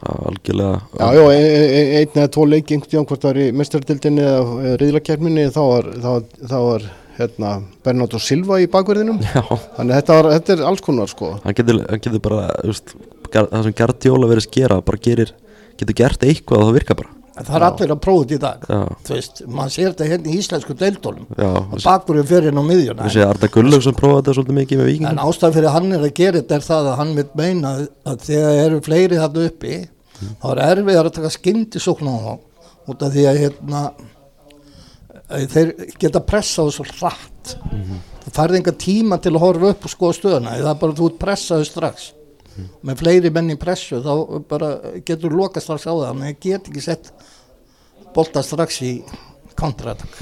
[0.04, 0.80] Algjörlega.
[0.98, 4.22] Já, já, e- e- einn eða tvo leiki einhvern tíðan hvort það er í mestardildinni
[4.28, 6.86] eða riðlakerminni þá var, þá, var- þá var
[7.18, 7.54] hérna,
[7.86, 9.18] Bernardo Silva í bakverðinum.
[9.24, 9.42] Já,
[9.78, 11.34] þannig að þetta, var, þetta er alls konar sko.
[11.44, 12.94] Hann getur, hann getur bara þú veist,
[13.34, 15.34] það sem Guardiola verið skera bara gerir,
[15.80, 17.14] getur gert eitthvað og það virka bara.
[17.34, 18.66] Það er allir að prófa þetta í dag.
[18.70, 22.60] Já, þú veist, maður sér þetta hérna í íslensku deildólum já og bakvarðin fyrir inn
[22.62, 23.08] á miðjuna.
[23.08, 26.04] Við séum Arda Gullaugsson prófaði þetta svolítið mikið með En vikingum ástæð fyrir hann er
[26.06, 27.72] að gera þetta er það að hann vil meina
[28.06, 29.80] að þegar eru fleiri þarna uppi
[30.22, 32.32] þá er erfiðar að taka skyndi sókn á þá
[32.94, 34.04] út af því að hérna að
[35.28, 37.54] þeir geta pressað svo hratt.
[38.24, 41.00] Þú færði enga tíma til að horfa upp og skoða stöðuna það er bara að
[41.00, 42.10] þú pressaðu strax.
[42.86, 44.12] Með fleiri menn í pressu þá
[44.48, 44.70] bara
[45.06, 47.10] getur loka strax á það en það get ekki sett
[48.14, 48.92] bolta strax í
[49.58, 50.12] kontratak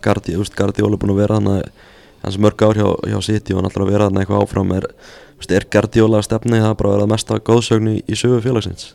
[0.00, 1.50] Gardi, þú veist, Guardiola er búin að vera hann
[2.22, 4.72] hans mörg ár hjá, hjá City og hann ætlar að vera hann eitthvað áfram.
[4.78, 4.88] Er,
[5.58, 8.94] er Guardiola að stefna í það bara að vera mesta góðsögn í, í sögu félagsins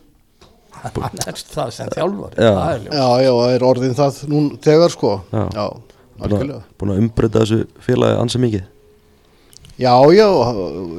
[0.83, 2.51] hann er það sem þjálfar Já.
[2.73, 2.85] er.
[2.91, 5.43] Já, já, það er orðin það nú þegar sko Já.
[5.55, 5.65] já
[6.23, 8.69] algjörlega búin að umbreyta þessu félagi ansi mikið
[9.81, 10.27] Já, já,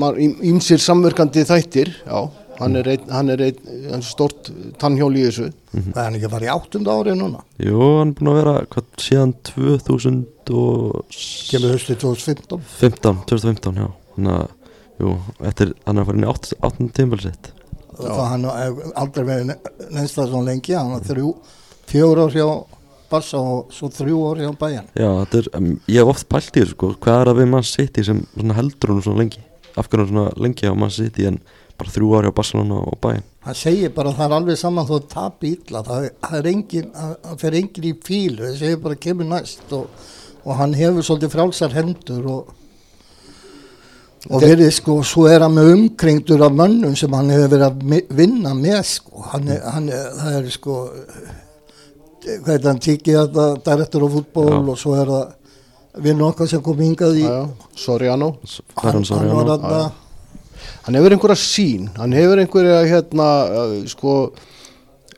[0.03, 2.17] og ímsir samverkandi þættir, já,
[2.59, 4.49] hann er einn, hann er einn, hann er stort
[4.81, 5.47] tannhjól í þessu.
[5.71, 8.39] það er hann ekki að fara í áttunda ári núna Jú, hann er búin að
[8.41, 14.51] vera hvað, síðan 2015 kemur höstu 2015 2015, já þannig að,
[15.01, 16.87] jú, eftir hann er að fara inn í 8.
[16.97, 17.51] tímbil sitt.
[17.93, 18.47] Og það hann
[18.97, 19.51] aldrei verið
[19.93, 21.33] neins það svona lengi hann var þrjú,
[21.91, 22.47] fjór ár hjá
[23.13, 26.55] Barsa og svo þrjú ár hjá Bæjan Já, þetta er, um, ég hef oft pælt
[26.55, 29.43] í þessu sko, hvað er að við mann City sem svona heldur hún svona lengi?
[29.77, 31.37] Af hverju hún svona lengi á mann City en
[31.77, 33.27] bara þrjú ári á Barcelona og Bayern?
[33.45, 36.49] Hann segir bara að það er alveg saman þó að tap ítla það, það er
[36.53, 40.03] engin, það fer engin í fílu það segir bara kemur næst og,
[40.43, 42.53] og hann hefur svolítið frálsar hendur og
[44.29, 48.11] og verið sko, svo er hann með umkringdur af mönnum sem hann hefur verið að
[48.15, 50.77] vinna með sko, hann er, hann er það er sko
[52.23, 54.59] hvað er hann tikið þetta direktor á fútból Já.
[54.61, 57.27] og svo er það vinnur okkar sem kom hingað í
[57.77, 58.37] Soriano.
[58.79, 59.83] Hann, hann var Soriano þarna
[60.83, 63.27] Hann hefur einhverja sín, hann hefur einhverja hérna,
[63.91, 64.13] sko,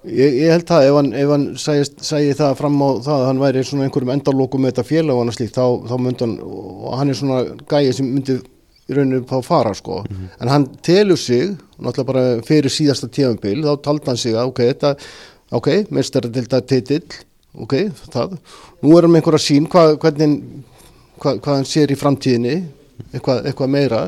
[0.05, 3.25] ég, ég held það ef hann, ef hann sæði, sæði það fram á það að
[3.29, 6.35] hann væri svona einhverjum endalókum með þetta félag og annað slíkt, þá, þá myndi hann,
[6.45, 7.39] og hann er svona
[7.69, 8.37] gæi sem myndi
[8.85, 10.01] í rauninu upp á að fara sko.
[10.39, 14.61] En hann telur sig náttúrulega bara fyrir síðasta tíðanbíl þá taldi hann sig að ok,
[14.71, 14.95] þetta
[15.55, 17.03] ok, mestaradilda titill
[17.55, 17.75] ok,
[18.13, 18.37] það,
[18.83, 20.39] nú er hann með einhverja sín hvað, hvernig
[21.21, 22.55] hvað, hvað hann sér í framtíðinni
[23.11, 24.05] eitthvað, eitthvað meira.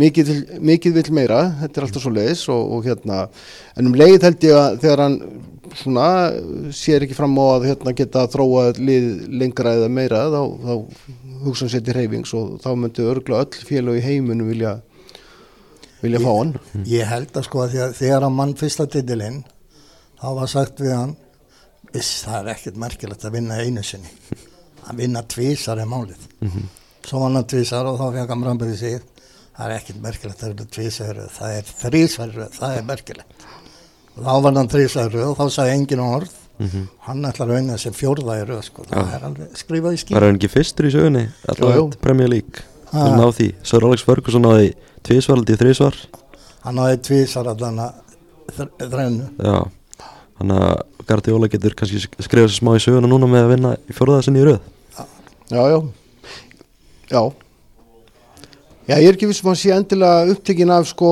[0.00, 0.32] Mikið,
[0.62, 3.24] mikið vill meira, þetta er alltaf svo leiðis og, og hérna,
[3.76, 5.16] en um leið held ég að þegar hann
[5.76, 6.06] svona
[6.74, 9.08] sér ekki fram á að hérna geta þróa lið
[9.40, 10.72] lengra eða meira þá, þá
[11.44, 14.76] hugsa hann sér til reyfings og þá myndi örgla öll félag í heiminum vilja
[16.00, 16.54] vilja fá hann.
[16.88, 19.42] Ég held að sko að að þegar hann mann fyrsta titilinn
[20.20, 21.14] þá var sagt við hann
[21.92, 24.12] viss það er ekkert merkilegt að vinna einu sinni.
[24.88, 26.26] Að vinna tvísar er málið.
[27.06, 29.00] Svo var hann tvísar og þá fekk hann brambið í sig.
[29.56, 33.48] Það er ekkert merkilegt að vinna tvísar það er þrísar það er merkilegt.
[34.16, 36.39] Og þá var hann röð og þá sagði engin orð
[37.06, 40.16] hann ætlar að vinna sem fjórða í röð sko, það er alveg skrifað í skil
[40.16, 41.26] Var hann ekki fyrstur í sögunni.
[41.48, 42.64] Alltaf Premier League.
[42.90, 43.04] Ha.
[43.06, 43.48] Hann náði því.
[43.70, 44.72] Sir Alex Ferguson náði
[45.06, 46.00] tvísvaraldi í þrísvar
[46.64, 47.80] hann hafði tvísar allan
[48.50, 49.28] þrennu.
[49.40, 49.60] Já.
[50.40, 53.96] Þannig að Guardiola getur kannski skrifað sér smá í söguna núna með að vinna í
[53.96, 54.60] fjórða sinni í röð.
[55.50, 55.78] Já, já
[57.10, 57.22] Já.
[58.86, 61.08] Já, ég er ekki vissum að hann sé endilega upptekinn af sko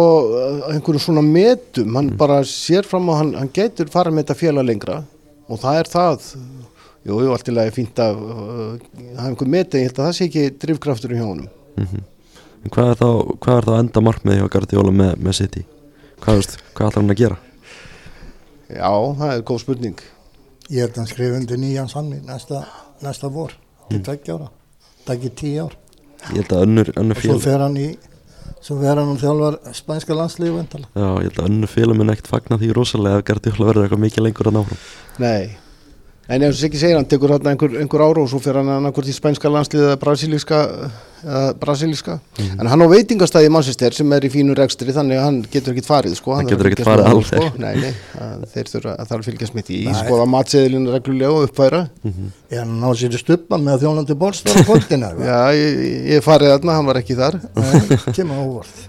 [0.71, 4.67] einhverju svona metum, hann bara sér fram á hann, hann getur fara með þetta félag
[4.67, 4.97] lengra
[5.49, 6.29] og það er það
[7.09, 8.37] jú, jú, allt í lagi fínt að uh,
[9.17, 11.49] hafa einhver meti, ég held að það sé ekki drifkraftur í hjónum.
[11.79, 12.07] Mhm.
[12.67, 15.61] En hvað er þá, hvað er þá enda markmið hjá Guardiola með, með City?
[16.19, 17.37] Hvað, veist, hvað ætlar hann að gera?
[18.69, 20.01] Já, það er góð spurning.
[20.69, 22.65] Ég held að hann skrifa undir nýjan samning næsta,
[23.05, 23.55] næsta vor,
[23.89, 24.51] til tveggja ára,
[25.07, 25.79] það ekki tíu ár.
[26.35, 27.89] Ég held að önnur, önnur Og svo fer hann í,
[28.65, 30.91] svo fer hann og þjálfar spænska landslífu endala.
[30.95, 34.05] Já, ég held að önnur félag mun ekkert fagna því rosalega ef Guardiola verður eitthvað
[34.07, 34.83] mikið lengur að náfram
[35.23, 35.43] Nei,
[36.29, 38.69] en eins og ekki segir, hann tekur hérna einhver, einhver ára og svo fyrir hann
[38.75, 40.59] annarkvort í spænska landslið eða brasilíska,
[41.25, 42.19] eða brasilíska.
[42.61, 45.73] en hann á veitingastæði í Manchester sem er í fínu rekstri þannig að hann getur
[45.73, 46.35] ekkit farið sko.
[46.37, 47.31] Hann getur fylgjast farið alveg.
[47.31, 47.63] sko.
[47.65, 47.95] Nei, nei,
[48.53, 49.97] þeir þurfa að þarf fylgjast með því, Nei.
[50.03, 51.83] skoða matseðilinu reglulega og uppfæra.
[52.53, 55.15] Er hann á sér í stuppa með þjónandi bólstóra kvöldina?
[55.25, 57.41] Já, ég, ég farið þarna, hann var ekki þar.
[58.13, 58.87] Kemur á óvart.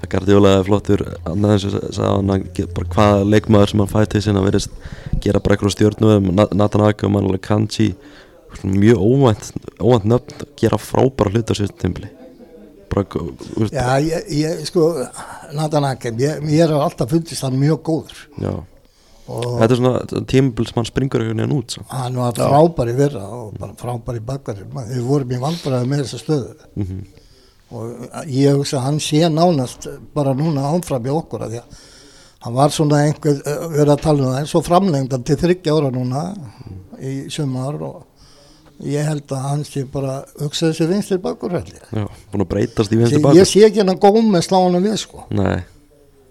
[0.00, 2.32] Að Guardiola er flottur annað eins og sagði hann
[2.76, 4.70] bara hvaða leikmaður sem hann fæði til sinna verðist
[5.20, 7.40] gera bara eitthvað stjórnum Nathan Ake og Manuel
[8.58, 11.56] svona mjög óvænt, óvænt nöfn gera frábæra hluti á
[13.38, 14.88] þú veist, Já, ég, ég sko,
[15.54, 18.26] Nathan Akem, ég, ég er alltaf fundist hann mjög góður.
[18.40, 18.54] já.
[19.30, 21.84] Þetta er svona tímbil sem hann springur einhvern veginn út svo.
[21.86, 24.66] hann var frábær í virra og bara frábær í bakkari.
[24.90, 26.54] Við vorum í vandræði með þessa stöðu.
[26.74, 27.04] Mhm.
[27.70, 31.80] Og ég hugsa að hann sé nánast bara núna áfram í okkur að því að
[32.40, 35.38] hann var svona einhver eh, verið að tala um það, en svo framlengd hann til
[35.40, 36.24] þryggja ára núna
[37.00, 42.46] í sumar og ég held að hann sé bara hugsa þessi vinstir bakkurhælli já, búin
[42.46, 43.48] að breytast í vinstri ég bakur.
[43.48, 45.26] sé ekki hann að góma slá hann við sko.
[45.36, 45.60] Nei,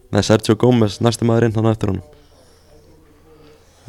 [0.10, 2.19] nei, Sergio Gómez næsti maður inn hann eftir honum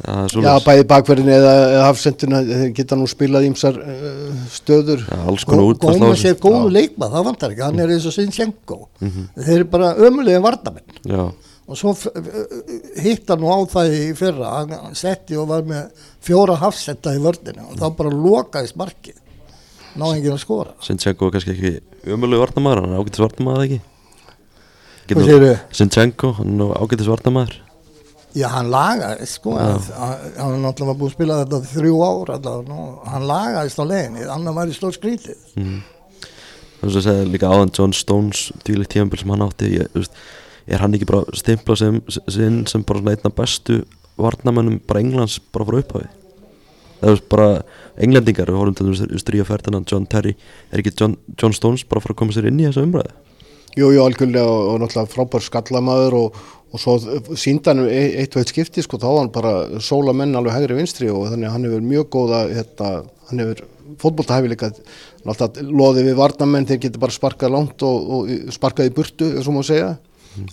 [0.01, 1.53] Já, bæði bakverðinu eða,
[1.85, 5.03] hafsenduna, þeir geta nú spilað ímsar uh, stöður.
[5.45, 7.63] Konar útfærsla á góma sér góðu leikmað, það vantar ekki.
[7.67, 9.27] Hann er eins og Sinchenko Mhm.
[9.37, 11.23] þeir eru bara ömulega vardamenn Já,
[11.67, 12.09] og svo f-
[13.03, 17.21] hitt hann nú á það í fyrra hann setti og var með fjóra hafsetta í
[17.21, 19.17] vördinu og þá bara lokaðist markið.
[19.97, 20.71] Ná enginn að skora.
[20.81, 23.81] Sinchenko er kannski ekki umölu varnamaður, hann er ágætis varnamaður ekki?
[25.11, 25.55] Segirðu?
[25.75, 27.57] Sinchenko, hann er ágætis varnamaður
[28.37, 32.31] já hann lagaðist sko að- að- hann er náttúrulega búið að spila þetta þrjú ár
[32.37, 35.81] allavega, nú, hann lagaðist á leiðinni annar væri stór skrítið mm.
[36.81, 40.15] Þannig að segja líka áðan John Stones dýrleitt tíðanbíl sem hann átti ég, þú veist,
[40.65, 43.83] er hann ekki bara stimpla sem, sem, sem bara svona einna bestu
[44.17, 46.09] varnamönnum bara Englands bara frá upphafi?
[47.01, 47.49] Það er bara
[48.01, 50.33] englendingar við horfum til þess Stríða Ferdinand, John Terry
[50.71, 53.13] er ekki John, John Stones bara frá að koma sér inn í þessa umræðu?
[53.77, 56.95] Jú, jú, algjörlega og, og náttúrulega frábær skallamaður og, og svo
[57.39, 61.09] síndan eitt og eitt skipti, sko, þá var hann bara sóla menn alveg hægri vinstri
[61.11, 62.91] og þannig að hann hefur mjög góða, hérna,
[63.29, 63.63] hann hefur
[64.01, 64.69] fótboltahæfileika,
[65.27, 69.51] náttúrulega loði við varnamenn, þeir getur bara sparkað langt og, og sparkað í burtu, og
[69.51, 69.97] má segja,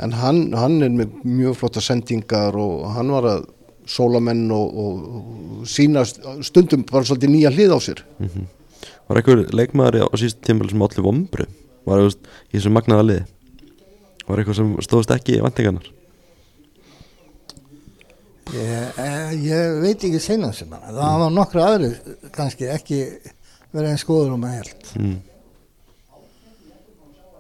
[0.02, 3.46] en hann, hann er með mjög flotta sendingar og hann var að
[3.88, 8.07] sóla menn og, og, sína stundum bara svolítið nýja hlið á sér.
[8.20, 8.54] mm
[9.09, 11.44] Var eitthvað leikmaður á síðust tímabili sem allir vombru
[11.88, 13.22] var veist, í þessum magnaða liði?
[14.28, 15.87] Var eitthvað sem stóðst ekki í vantingarnar
[18.54, 21.90] ég, eh, ég veit ekki seinan sem hann það var nokkru aðri
[22.34, 23.00] kannski ekki
[23.74, 25.16] verið einn skoður um að held mm.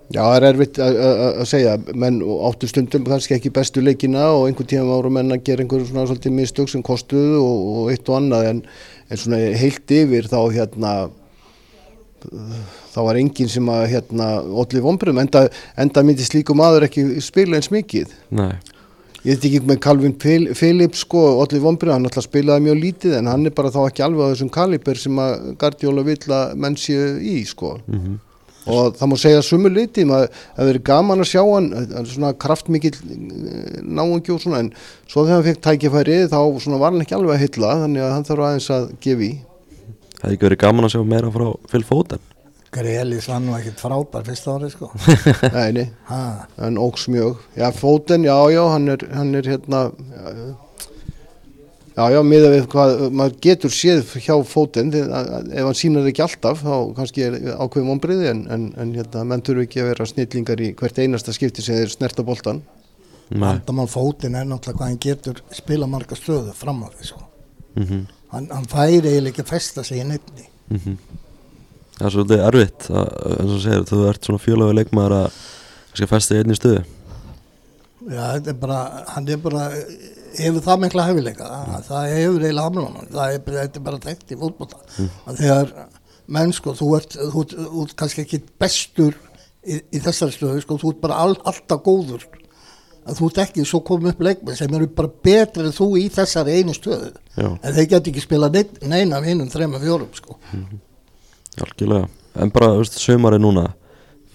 [0.08, 4.22] Já, það er erfitt að- að að segja, menn áttu stundum kannski ekki bestu leikina
[4.32, 7.90] og einhvern tíma ára menn að gera einhver svona svolítið mistök sem kostuðu og, og
[7.92, 8.62] eitt og annað en,
[9.10, 10.94] en svona heilt yfir þá hérna
[12.94, 15.44] þá var enginn sem að hérna allir vonbröðum, enda,
[15.78, 18.10] enda myndi slíku maður ekki spila eins mikið.
[18.34, 18.56] Nei,
[19.28, 23.16] ég veit ekki með Calvin Phil- Phillips sko, allir vonbröðum, hann alltaf spilaði mjög lítið
[23.18, 26.54] en hann er bara þá ekki alveg á þessum kaliber sem að Guardiola vill að
[26.64, 27.74] menn séu í sko.
[27.92, 28.16] Mhm,
[28.68, 32.96] og það má segja sumu liti maður verið gaman að sjá hann er svona kraftmikill
[33.82, 34.72] náungi og svona en
[35.08, 38.12] svo þegar hann fekk tækifæri þá svona var hann ekki alveg að hylla þannig að
[38.16, 39.30] hann þarf aðeins að gefa í.
[40.18, 41.48] Hefði ekki verið gaman að sjá meira frá
[41.88, 42.20] Foden
[42.74, 44.90] Grelis var nú ekkert frábær fyrsta ári sko.
[45.56, 46.22] Nei, nei, ha,
[46.58, 47.40] hann óks mjög.
[47.56, 49.86] Já, fóten, já, já, hann er, hann er hérna
[51.98, 56.62] já, já, miða við hvað maður getur séð hjá fóten ef hann sínar ekki alltaf
[56.62, 60.62] þá kannski er ákveðum ombriði en, en, en hérna, menn þurfu ekki að vera snillingar
[60.62, 62.62] í hvert einasta skipti sem þeir snerta boltan
[63.28, 67.24] Nei, vandamál fótinn er náttúrulega hvað hann getur spila marga stöðu fram á því sko.
[67.76, 71.26] Mhm, hann, hann færi eiginlega ekki að festa sig í nefni mhm
[71.98, 75.38] Það er svolítið erfitt að, eins og segir, þú ert svona fjölaðu leikmaður að
[75.98, 76.82] kannski í einni stöðu.
[78.08, 78.78] Já, þetta er bara,
[79.12, 79.64] hann er bara
[80.38, 81.48] hefur það mikla hefileika
[81.88, 84.78] það hefur eiginlega hamlun hann það er, er bara þekkt í fótbolta.
[85.28, 85.72] Að þegar
[86.38, 89.16] menn sko, þú ert, þú, ert- þú ert kannski ekki bestur
[89.66, 92.24] í, í þessari stöðu, sko, þú ert bara all, alltaf góður.
[93.08, 96.06] Að þú ert ekki svo komið upp leikmenn sem eru bara betri en þú í
[96.12, 97.10] þessari einu stöðu.
[97.38, 97.48] Já.
[97.62, 100.38] en þeir get ekki spila neina, neina af hinnum þrema fjórum sko
[101.64, 103.72] Algjörlega, en bara, veist, sömari núna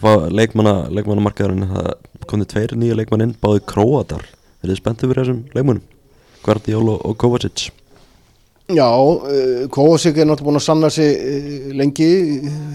[0.03, 1.91] leikmanna, leikmannamarkaðurinn það
[2.27, 4.25] komið tveir nýja leikmann inn báði króatar,
[4.62, 5.86] er þið spenntið fyrir þessum leikmannum
[6.43, 7.69] Guardiol og, Kovacic.
[8.71, 12.09] Já, uh, Kovacic er náttúrulega búin að sanna sig uh, lengi
[12.49, 12.73] uh,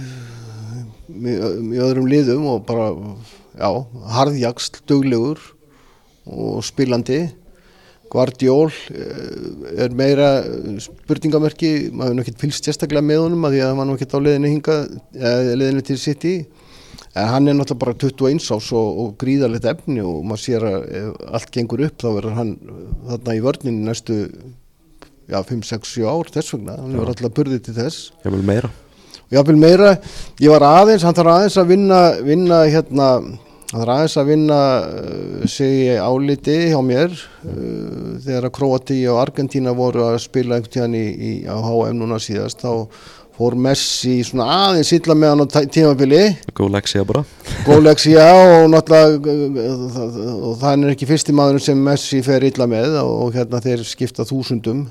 [1.19, 2.89] í öðrum liðum og bara,
[3.59, 3.69] já,
[4.17, 5.43] harðjagsl, duglegur
[6.29, 7.27] og spilandi.
[8.13, 13.61] Guardiol uh, er meira uh, spurningamerki, maður hefur nokkið fylgst sérstaklega með honum að því
[13.65, 14.79] að hann var nokkið á leiðinu hinga,
[15.19, 16.35] eða leiðinu til City.
[17.19, 20.89] En hann er náttúrulega bara 21 ás og, og gríðarlegt efni og maður sér að
[21.01, 22.53] ef allt gengur upp þá verður hann
[23.09, 24.19] þarna í vörninu næstu
[25.29, 28.13] já, 5, 6, 7 ár þess vegna, hann hefur alltaf burðið til þess.
[28.25, 28.71] Ég vil meira.
[29.29, 29.91] Og jáfnvel meira,
[30.41, 33.09] ég var aðeins hann þarf aðeins að vinna, vinna hérna,
[33.69, 39.21] hann þarf aðeins að vinna uh, sig áliti hjá mér uh, þegar að Kroati og
[39.23, 42.89] Argentína voru að spila einhvern tíðan í, í, á HM núna síðast, þá
[43.39, 46.23] fór Messi svona aðeins illa með hann á tímabili.
[46.59, 47.21] Góð leksía bara.
[47.69, 49.37] Gólex, já, og náttúrulega
[49.95, 50.17] það-
[50.49, 54.27] og það er ekki fyrsti maður sem Messi fer illa með og, hérna þeir skipta
[54.27, 54.89] þúsundum.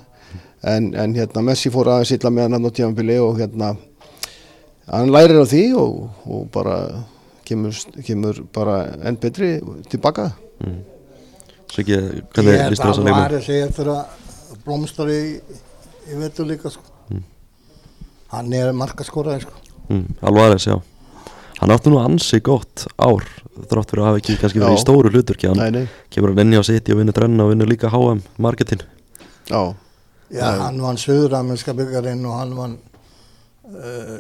[0.64, 3.74] En, en hérna Messi fór aðeins illa með hann á tímanbili og hérna
[4.88, 6.78] hann lærir á því og, og bara
[7.48, 9.56] kemur, kemur bara enn betri
[9.92, 10.30] tilbaka.
[10.64, 10.78] Mm.
[11.68, 11.98] Svo ekki,
[12.36, 13.26] hvernig Ég er líst þér þessa alveg leikmann?
[13.28, 15.22] aðrið segja eftir að blómstar í,
[16.12, 16.94] í vetur líka sko.
[18.32, 19.54] hann er markaskoraði sko.
[19.88, 20.78] Mm, alveg aðeins, já.
[21.58, 23.24] Hann átti nú ansi gott ár
[23.72, 26.44] þrátt fyrir að hafa ekki kannski verið í stóru hluturki hann Nei, nei, kemur hann
[26.44, 28.84] inni á City og vinnur drenna og vinnur líka HM marketin
[29.50, 29.62] já,
[30.30, 32.76] Já, hann vann söðuramerska byggarinn og hann vann
[33.72, 34.20] uh,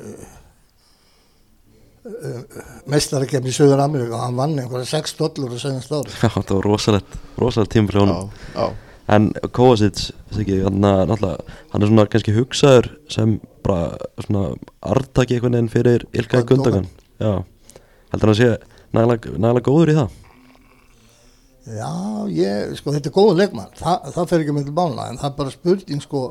[2.89, 6.13] mestarakefni í Söður-Ameríku og hann vann einhverja 6 dollur á senast ári.
[6.13, 8.30] Já, það var rosalegt, rosalegt tíma fyrir honum.
[8.54, 14.50] Já, já, En Kovacic, Siggi, hann, er er svona kannski hugsaður sem bara svona
[14.84, 16.43] artaki einhvern veginn fyrir Ilkay.
[16.43, 16.89] Gundogan.
[17.15, 17.46] Já,
[18.12, 18.50] heldur hann að sé
[18.91, 20.17] nægilega, góður í það?
[21.67, 21.91] Já,
[22.32, 25.30] ég, sko, þetta er góða leikmann Þa, það fer ekki með til bána en það
[25.30, 26.22] er bara spurning sko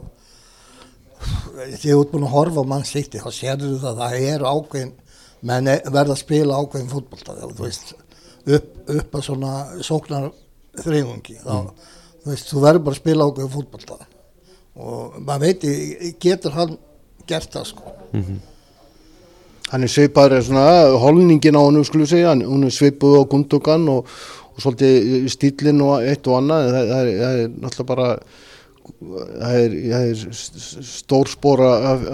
[1.20, 4.46] þegar þú ert búin að horfa á mann sýtti þá sérðu það að það er
[4.48, 4.94] ákveðin
[5.42, 6.90] menn er- verða að spila ákveðin
[7.56, 7.94] þú veist,
[8.46, 9.52] upp, upp að svona
[9.84, 10.30] sóknar
[10.82, 11.70] þreyfungi þá,
[12.22, 13.98] þú veist, þú verður bara að spila ákveðin fótbolta.
[14.76, 15.66] Og maður veit,
[16.20, 16.76] getur hann
[17.26, 17.94] gert það sko?
[19.66, 20.66] Hann er svipaður svona
[21.02, 24.06] holningin á honum skulum segja, hann, er svipuð á Gundogan og,
[24.52, 28.08] og svolítið stílinn og eitt og annað, það, það, er, það er náttúrulega bara
[28.86, 32.06] það er, það er stór spóra að,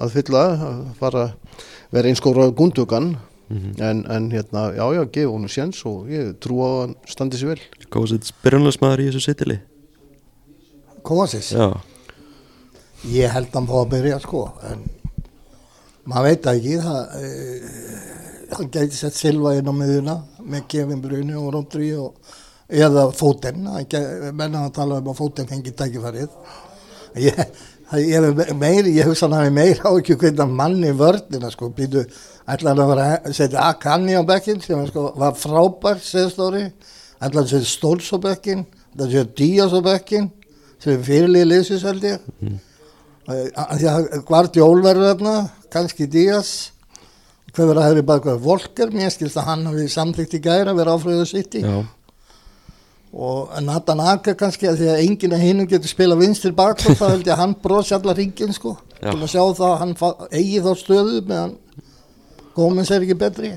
[0.00, 1.24] að, að, að fylla að fara
[1.90, 3.16] vera einskóra á Gundogan.
[3.50, 7.38] En, en hérna, já já, gefa honum séns og ég trú á að hann standi
[7.40, 7.62] sér vel.
[7.90, 9.56] Kovacic byrjunlegsmaður í þessu sitili
[11.02, 11.80] Kovacis, Já,
[13.10, 14.84] ég held hann fá að byrja sko en
[16.06, 17.30] maður veit ekki það e,
[18.54, 22.14] hann gæti sett Silva inn á miðuna með Kevin Bruni og og
[22.70, 26.30] eða Fóten menna að tala um að Fóten fengi tækifærið.
[27.18, 27.40] Ég,
[27.98, 32.04] ég, hef meiri, ég hugsa hann hafi meira á ekki hvernig manni vörnina sko býtu
[32.46, 36.66] ætla hann að vera að setja Akani á bekkin sem sko, var frábær séðst ári
[37.20, 40.30] ætla hann að setja Stóls á bekkin ætla hann að setja Díaz á bekkin
[40.80, 42.28] sem er fyrirlið liðsins held ég.
[43.30, 45.34] Því að Guardiol verður þarna
[45.72, 46.52] kannski Díaz.
[47.50, 48.92] Hver verður að hefði bara Volker?
[48.94, 51.64] Mér skilst að hann hafi samþygt í gæra að vera áfröðu sitt í
[53.10, 57.06] og Nathan Aka kannski að því að enginn að hinum getur spila vinstir bakflóð þá
[57.08, 58.76] held ég að hann brosi allar ringin sko.
[59.00, 59.94] Til að sjá það að hann
[60.30, 61.56] eigi þá stöðu meðan
[62.54, 63.52] Gómins er ekki betri.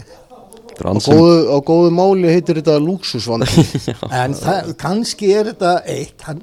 [0.73, 3.65] Á góðu, á góðu máli heitir þetta lúksusvandi.
[4.21, 6.41] en það, kannski er þetta eitt hann,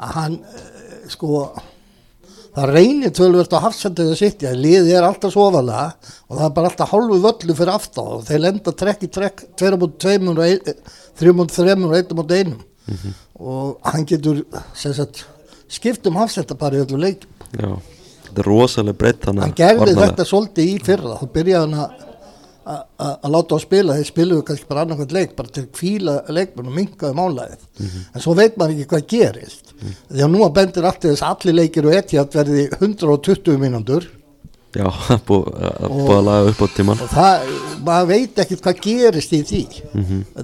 [0.00, 1.42] að hann eh, sko
[2.56, 5.84] það reynir tölvöld á hafsendið að sitja liðið er alltaf sofalega
[6.28, 9.44] og það er bara alltaf hálfu völlu fyrir aftan og þeir lenda trekk í trekk
[9.56, 10.76] tveira mútið tveimur og ein-
[11.20, 11.96] þrjú mútið þreimur
[13.42, 14.42] og hann getur
[14.74, 15.24] sagt,
[15.72, 17.24] skipt um hafsendapari í öllu leik
[17.56, 17.70] já,
[18.26, 22.11] þetta er rosalega breytt hann gerði þetta svolítið í fyrra þá byrjaði hann að
[22.66, 25.70] að- að að láta á spila, þeir spiluðu kannski bara annarkvæmt leik, bara til að
[25.78, 27.68] kvíla leikmenn og minkaði málaðið,
[28.14, 29.74] en svo veit maður ekki hvað gerist,
[30.12, 34.06] því að nú að bendir allt þess að allir leikir og etjart verði 120 mínútur.
[34.72, 37.50] Já, það búið að búið að laga upp á tíman og það,
[37.84, 39.64] maður veit ekkert hvað gerist í því,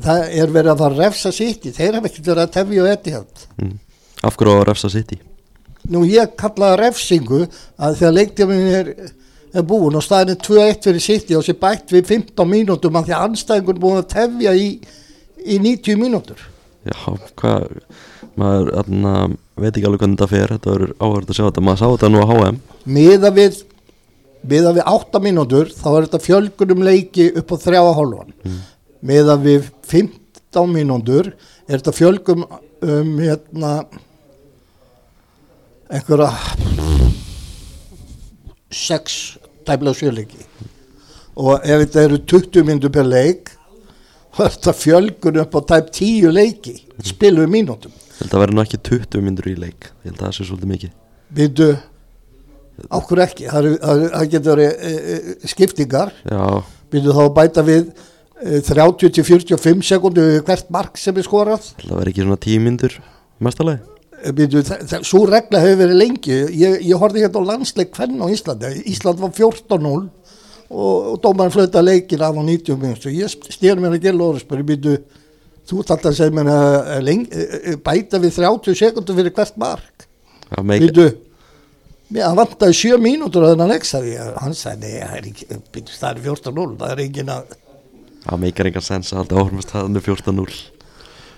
[0.05, 2.83] það er verið að fara að refsa sitt í, þeir hafa ekkert verið að tefja
[2.83, 3.73] og etjart mm.
[4.29, 5.21] af hverju að refsa sitt í
[5.89, 7.47] Nú ég kallaði refsingu
[7.81, 8.91] að þegar leiktíðan er,
[9.55, 13.09] er búin og staðin er 2-1 fyrir City og sér bætt við 15 mínútum að
[13.09, 14.68] því að anstæðingur er búin að tefja í,
[15.44, 16.44] í 90 mínútur.
[16.88, 16.99] já,
[17.40, 17.66] hvað
[18.38, 19.14] maður atna,
[19.59, 22.11] veit ekki alveg hvernig þetta fer þetta verður áhverð að sjá þetta, maður sá þetta
[22.12, 22.61] nú á HM
[22.99, 23.61] Miða við,
[24.49, 28.32] miða við 8 mínútur þá er þetta fjölgunum leiki upp á 3,5.
[28.46, 28.61] Mm.
[29.11, 31.32] Miða við 15 mínútur
[31.68, 33.72] er þetta fjölgum um hérna
[35.88, 36.78] einhverja
[38.75, 39.39] 6
[39.69, 40.43] tæmlega sjöleiki
[41.39, 43.53] og ef þetta eru 20 mínútur per leik
[44.35, 46.75] þá er þetta fjölgun upp á tæp 10 leiki
[47.07, 47.95] spilu við mínútum.
[48.19, 49.93] Að verður nú ekki 20 myndur í leik.
[50.03, 50.95] Ég held að það sé svolítið mikið.
[51.39, 51.69] Býtu,
[52.89, 56.12] ákveð ekki, það, það, það getur verið e, e, skiptingar,
[56.93, 61.85] býtu þá bæta við e, 30 til 45 sekundu hvert mark sem er skorað, ég
[61.85, 62.99] held að verður ekki svona 10 myndur
[63.45, 63.97] Mestalagi e,
[65.07, 69.21] svo regla hefur verið lengi, ég, ég horfði hérna á landsleik hvern á Íslandi, Ísland
[69.23, 69.93] var 14-0
[70.69, 74.41] og, og dómarinn flöta leikin af á 90 minnstu, ég stýr mér að gera og
[74.43, 74.97] spyrir, býtu,
[75.69, 79.16] þú ert alltaf að segja mér að að leng- e, e, bæta við 30 sekundu
[79.16, 80.07] fyrir hvert mark.
[82.09, 86.11] Mér, hann vantaði sjö mínútur að sagði ég, hann sagði, það er ekki, býtu, það
[86.11, 87.55] er 14-0, það er engin að,
[88.25, 90.78] það meikar engan sens að að staðan er 14-0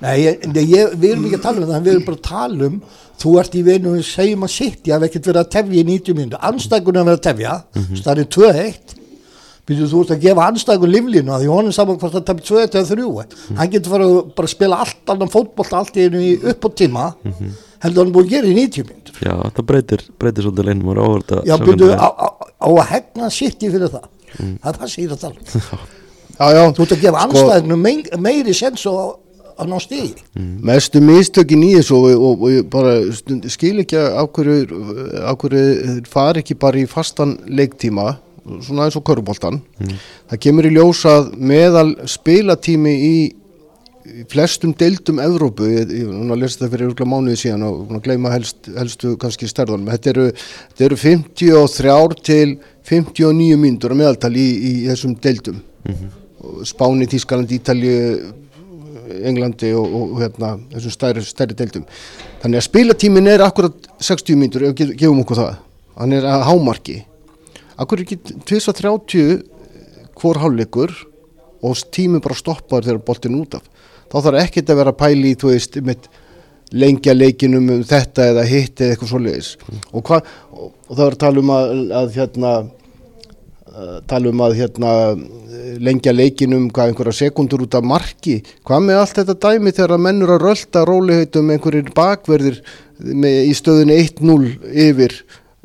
[0.01, 2.79] nei, ég, við erum ekki að tala um það, við erum bara að tala um,
[3.21, 6.17] þú ert í veinu, segjum að sitt, ég hef ekkert verið að tefja í 90
[6.19, 7.57] mínútur, anstækunum að vera að tefja,
[8.01, 8.95] það er 2-1,
[9.71, 12.79] býtu, þú ert að gefa anstækun livlinu að því honum saman hvort það tefja 2-1
[12.81, 16.33] eða 3 hann getur farið að bara spila allt annan fótbolt allt í einu í
[16.55, 17.05] upp á tíma,
[17.85, 19.21] heldur hann búið að gera í 90 mínútur.
[19.21, 22.69] Já, það breytir, breytir svolítið leinum og er áhverð að Já, hvernig á, á, á
[22.73, 24.09] að hegna sitt í fyrir það.
[24.41, 25.89] Það er það sem ég er að tala um.
[26.41, 29.19] Já, já, þú ert að gefa Sko- anstæðinu meir, meiri sens og
[29.61, 30.25] að ná stigi.
[30.71, 34.81] Mestu mistökin í þessu og, og, og ég bara stund, skil ekki af hverju,
[35.21, 38.15] af hverju fari ekki bara í fastan leiktíma
[38.65, 43.15] svona eins og köruboltan það kemur í ljós að meðal spilatími í
[44.31, 49.13] flestum deildum Evrópu, ég, ég að lesa það fyrir mánuði síðan og gleyma helst, helstu
[49.21, 50.27] kannski stærðanum, þetta eru,
[50.73, 52.55] þetta eru 53 til
[52.91, 55.61] 59 mínútur að meðaltali í, í þessum deildum.
[56.41, 57.95] Og Spáni, Tískaland, Ítalju
[59.31, 61.87] Englandi og, og, og hérna, þessum stærri, stærri deildum.
[62.43, 65.61] Þannig að spilatímin er akkurat 60 mínútur, ef við gefum okkur það.
[66.01, 66.97] Hann er að hámarki.
[67.81, 69.43] Akkur ekki 230
[70.21, 70.93] hvor hálfleikur
[71.65, 73.65] og tími bara stoppar þegar boltin út af.
[74.11, 76.09] Þá þarf ekkert að vera pæli í, þú veist, með
[76.71, 79.51] lengja leikinum um þetta eða hitt eða eitthvað svoleiðis.
[79.93, 80.21] Hva,
[80.55, 82.53] og, og það er að tala um að, að hérna,
[84.11, 84.93] tala um að hérna,
[85.81, 88.41] lengja leikinum einhverja sekundur út af marki.
[88.67, 92.61] Hvað með allt þetta dæmi þegar mennur að rölda rólihautum einhverjir bakverðir
[92.99, 94.39] með, í stöðinu 1-0
[94.87, 95.15] yfir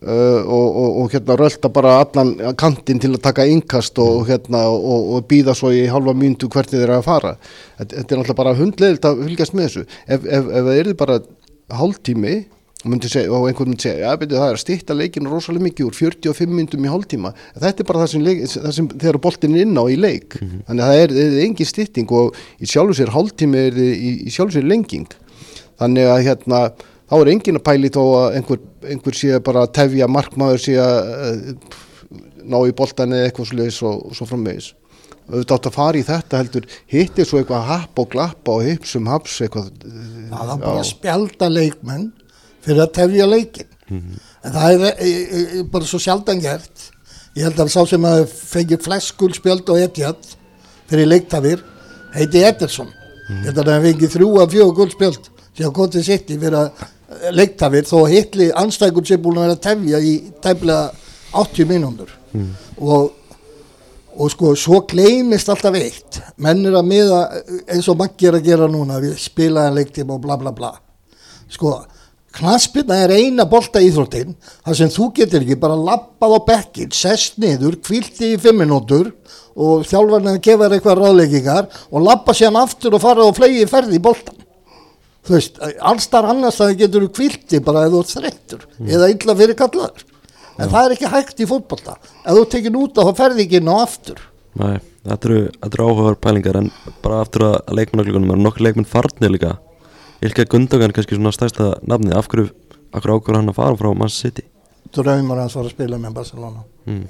[0.06, 4.66] uh, og, og, og hérna rölda bara allan kantinn til að taka innkast og, hérna,
[4.70, 7.36] og, býða svo í halva myndu hvernig þeir eru að fara.
[7.80, 9.88] Þetta, þetta er náttúrulega bara hundleilt að fylgjast með þessu.
[10.06, 11.22] Ef, ef, ef það er bara
[11.76, 12.36] hálftími
[12.84, 15.96] segja, og einhvern myndi segja, ja, beti, það er að stýtta leikinu rosalega mikið úr
[15.98, 17.32] 45 myndum í hálftíma.
[17.56, 19.96] En þetta er bara það sem, leik, það sem þegar boltin er inn á í
[19.98, 20.38] leik.
[20.68, 24.12] Þannig að það er, það er engin stýtting og í sjálfu sér hálftími er í,
[24.28, 25.08] í sjálfu sér lenging.
[25.82, 26.62] Þannig að hérna
[27.10, 28.64] þá er engin að pæli þó að einhver,
[28.94, 31.78] einhver sé bara að tefja markmaður sé að uh,
[32.46, 34.74] ná í boltan eða eitthvað svoleiðis og, og svo framvegis.
[35.26, 39.08] Auðvitað átt að fara í þetta heldur hittir svo eitthvað happ og glappa og hipsum
[39.10, 42.12] haps eitthvað það er bara að spjalda leikmenn
[42.66, 44.16] fyrir að tefja leikin Mhm.
[44.44, 45.10] en það er e,
[45.60, 46.92] e, bara svo sjaldan gert.
[47.38, 50.18] Ég held að sá sem að fengi flest guldspjöld og etjad
[50.90, 51.62] fyrir leiktafir
[52.16, 52.88] heiti Ederson.
[53.30, 56.58] Ég held að það fengi þrjú af fjögur guldspjöld sem kom til sitt í fyrir
[56.64, 56.72] að
[57.38, 60.92] leiktafir þó hitli anstækur sem búin að vera að tefja í tæmlega
[61.34, 62.10] 80 mínúndur
[62.78, 63.12] og
[64.18, 66.22] og sko svo gleymist alltaf eitt.
[66.38, 67.18] Menn er að miða
[67.68, 70.72] eins og maggi er að gera núna við spilaðan leiktíma og bla bla bla.
[71.52, 71.84] Sko
[72.36, 77.40] knaspina er eina bolta íþróttin þar sem þú getur ekki bara lappað á bekkin, sest
[77.42, 79.14] niður, kvilti í fimm minútur
[79.56, 83.68] og þjálfarni að gefa þér eitthvað ráðleggingar og lappa sér aftur og fara og flegi
[83.72, 84.42] ferði í boltan
[85.26, 90.06] þú veist, allstar annars það getur kvilti bara ert þreyttur eða illa fyrir kallaður
[90.56, 91.98] en það er ekki hægt í fótbolta.
[92.24, 94.22] Ef þú tekir út á það ferði ekki inn á aftur.
[94.56, 96.70] Nei, þetta eru, áhugaður pælingar en
[97.04, 99.58] bara aftur að leikmannaglíkunum er nokkur leikmenn farnir líka
[100.24, 102.50] Ilka Gundogan kannski svona stærsta nafni af hverju,
[102.94, 104.46] af hverju ákvörðu hann að fara frá Man City?
[104.96, 106.64] Draumar hans var að spila með Barcelona.
[106.88, 107.08] Mm.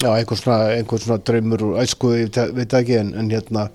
[0.00, 3.66] Já, einhvern svona, einhvern svona draumur og æsku, ég veit- ekki, en, en hérna,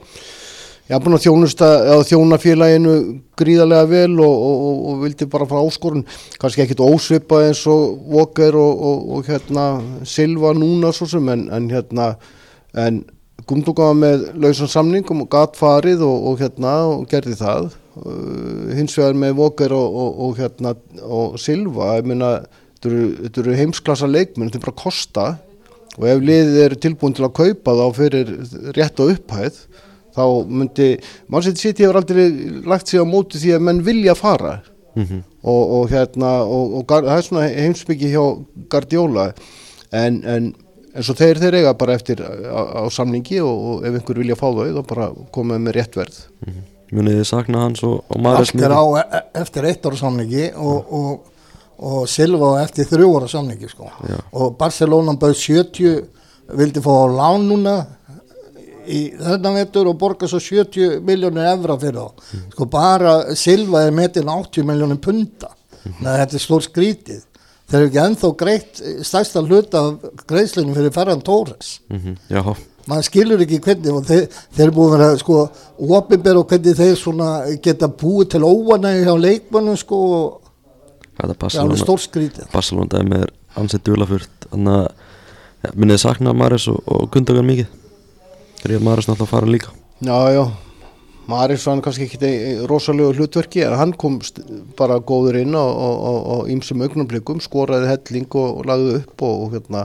[0.90, 2.96] ég haf búin að þjónusta, eða þjóna félaginu
[3.40, 6.04] gríðarlega vel og, og, og, og vildi bara fara áskorun,
[6.42, 9.68] kannski ekkit ósvipa eins og Walker og, og, og hérna
[10.04, 12.16] Silva núna svo sem, en, en hérna,
[12.74, 13.04] en
[13.46, 17.68] Gumduga var með lausan samningum og gat farið og, og hérna og gerði það,
[18.02, 20.76] uh, hins vegar með Walker og, og, og hérna
[21.06, 22.32] og Silva, ég meina,
[22.82, 25.28] þetta eru, heimsklassa leikmenn, þetta er bara að kosta.
[25.96, 28.32] Og ef liðið eru tilbúin til að kaupa þá fyrir
[28.76, 29.62] rétt og upphæð
[30.16, 30.89] þá myndi,
[31.32, 32.26] mannsett sitt hefur aldrei
[32.68, 34.58] lagt sig á móti því að menn vilja fara.
[34.96, 38.24] Mm og, og hérna og, það er svona heimsbyggi hjá
[38.72, 39.30] Guardiola.
[39.93, 40.54] En, en
[40.96, 44.38] eins og þeir þeir eiga bara eftir á, á samningi og, og ef einhver vilja
[44.39, 46.20] fá þau þá bara koma með rétt verð.
[46.96, 50.00] Munið þið sakna hans og, og Mares allt er á e- e- eftir eitt ára
[50.00, 51.50] samningi og, og,
[51.89, 53.89] og Silva eftir þrjú ára samningi sko.
[54.08, 54.20] Já.
[54.32, 56.06] og Barcelona bauð 70
[56.56, 57.76] vildi fá á lán núna
[58.86, 62.26] í þennan vettur og borga svo 70 miljónir evra fyrir þá.
[62.54, 65.50] Sko bara Silva er metin 80 miljónir punta.
[65.86, 67.24] Þannig að þetta er stór skrítið
[67.66, 71.80] þeir eru ekki ennþá greitt stærsta hluta af greiðslunum fyrir Ferran Torres.
[71.89, 72.41] Mm Já,
[72.86, 75.39] maður skilur ekki hvernig og þeir, þeir eru búin að vera sko
[75.99, 77.30] opinber og hvernig þeir svona
[77.63, 80.28] geta búið til óanægi hjá leikmannum sko og
[81.16, 84.86] það er alveg Barcelona stór skrítið Barcelona dæmi er ansett dulafurt þannig að
[85.66, 87.74] ja, munið þið sakna Mares og, og Gundogan mikið?
[88.61, 89.74] Þegar ég Mares náttúrulega fara líka.
[90.05, 90.45] Já,
[91.26, 92.30] já Maris var kannski ekki
[92.69, 94.19] rosalegu hlutverki en hann kom
[94.78, 95.65] bara góður inn á
[96.53, 99.82] ýmsum augnablikum skoraði helling og, og lagði upp og, og hérna,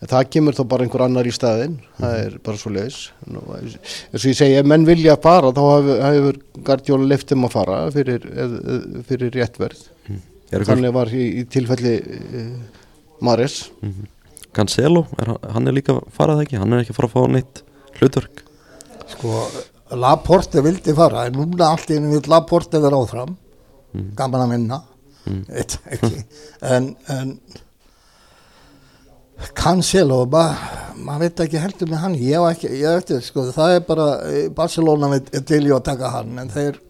[0.00, 2.98] en það kemur þá bara einhver annar í staðinn, það er bara svo leiðis.
[3.28, 3.76] Eins
[4.24, 7.78] og ég segi, ef menn vilja fara þá hefur, hefur Gardiola left þeim að fara
[7.94, 8.24] fyrir,
[9.12, 9.84] fyrir réttverð.
[10.08, 12.52] Er eitthvað, þannig var í, í tilfelli uh,
[13.28, 13.66] Maris
[14.56, 16.56] Cancelo, er, hann- hann er líka farað ekki?
[16.62, 17.60] Hann er ekki að fara að fá neitt
[18.00, 18.40] hlutverk.
[19.12, 19.42] Sko
[19.96, 23.36] Laporte vildi fara en núna allt í einu vil Laporte vera áfram.
[24.18, 24.82] Gaman að minna
[25.48, 26.22] Veit ekki.
[26.64, 27.34] En, en
[29.54, 32.14] Cancelo maður veit ekki heldur með hann.
[32.18, 35.84] Ég hef ekki, ég eftir, sko það er bara eh, Barcelona veit- til í að
[35.86, 36.80] taka hann en þeir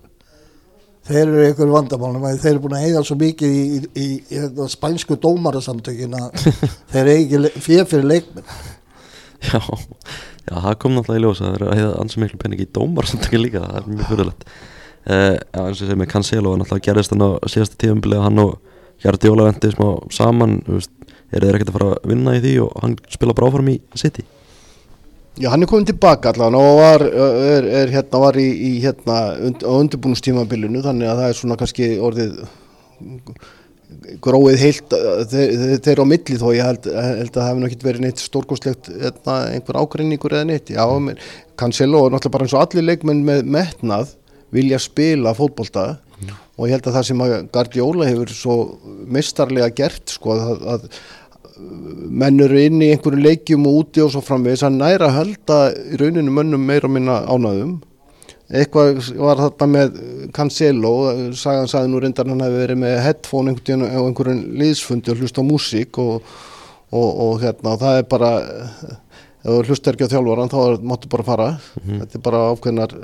[1.08, 2.24] þeir eru ykkur vandamálum.
[2.40, 6.48] Þeir eru búin að eiga svo mikið í, í, í, í þetta spænsku dómarasamtökin að
[6.94, 8.48] þeir eigi fyrir fyrir leikmenn.
[9.48, 9.60] Já,
[10.48, 12.68] já, það kom náttúrulega í ljós að það er að heiða ansið miklu penning í
[12.78, 16.54] dómar samtökin líka, það er mjög fyrirlegt uh, Já, eins og ég segi með Cancelo
[16.54, 18.56] og náttúrulega gerðist hann á síðasta tíðumbilið hann og
[19.02, 22.82] Gjardi Óla vendi smá saman er þeir ekkert að fara að vinna í því og
[22.82, 24.24] hann spila bara áfram í City?
[25.38, 29.18] Já, hann er komin tilbaka allan og var, er, er, hérna, var í, í hérna,
[29.46, 32.40] und, á undirbúnustímabilinu þannig að það er svona kannski orðið
[34.24, 37.62] gróið heilt uh, þeir, þeir, þeir á milli þó ég held, held að það hefði
[37.64, 40.72] náttúrulega verið neitt stórkostlegt hérna, einhver ágreiningur eða neitt.
[40.74, 41.22] Já, menn,
[41.58, 44.14] Cancelo er náttúrulega bara eins og allir leikmenn með metnað
[44.54, 45.88] vilja spila fótbolta
[46.58, 48.54] og ég held að það sem að Guardiola hefur svo
[49.06, 50.86] mistarlega gert sko að, að
[51.58, 55.58] menn eru inn í einhverju leikjum og úti og svo framvegis hann næra að halda
[55.74, 57.78] í rauninu mönnum meira minna ánæðum
[58.48, 59.98] eitthvað var þetta með
[60.36, 60.92] Cancelo
[61.36, 65.44] sagan sagði nú reyndar hann hefði verið með headphone einhvern á einhverjum liðsfundi og hlusta
[65.44, 66.22] á músík og,
[66.88, 68.30] og, og hérna og það er bara
[69.38, 71.48] ef þú hlustar ekki á þjálfaran þá er- máttu bara fara.
[71.84, 72.94] Þetta er bara ákveðnar,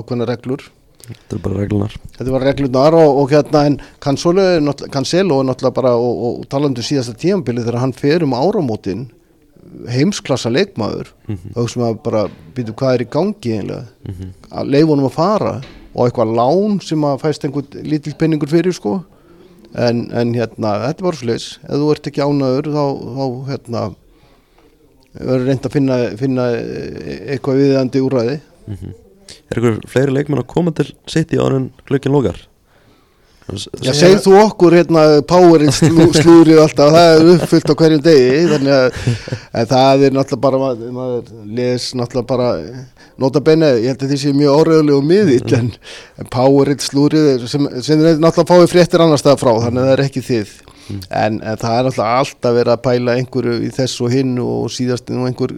[0.00, 0.62] ákveðnar reglur.
[1.06, 5.76] Þetta er bara reglunar Þetta var reglunar og, og hérna en Cancelo er náttúrulega, er
[5.76, 6.16] bara og,
[6.50, 9.04] talandi um síðasta tímanbili þegar hann fer um áramótin
[9.92, 11.10] heimsklassa leikmaður
[11.54, 12.22] og hugsa maður bara
[12.56, 13.84] býtu hvað er í gangi eiginlega?
[14.50, 15.52] Að leifa honum að fara
[15.96, 18.98] og eitthvað lán sem að fæst einhvern lítill penningur fyrir sko.
[19.76, 22.84] En, en hérna, þetta er bara slis ef þú ert ekki ánaður þá,
[23.16, 23.80] þá hérna
[25.16, 26.44] verður reynd að finna, finna
[27.32, 28.36] eitthvað viðandi úræði
[29.50, 32.38] Er eitthvað fleiri leikmenn að koma til sitt í áður en glögginn lokar?
[33.46, 38.40] Já, segð þú okkur hérna powerinn slú, slúrið alltaf, það er uppfyllt á hverjum degi
[38.50, 41.28] þannig að það er náttúrulega bara, maður, maður
[41.60, 42.48] les náttúrulega bara,
[43.22, 45.70] nota bene ég held að því sé mjög óreðuleg og miðill en,
[46.18, 49.94] en powerinn slúrið sem, sem er náttúrulega fáið fréttir annar stað frá þannig að það
[49.94, 50.58] er ekki þið.
[51.06, 54.68] En, en það er náttúrulega alltaf verið að pæla einhverju í þess og hinn og
[54.74, 55.54] síðast nú einhver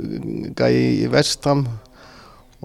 [0.60, 0.76] gæi
[1.06, 1.64] í vestam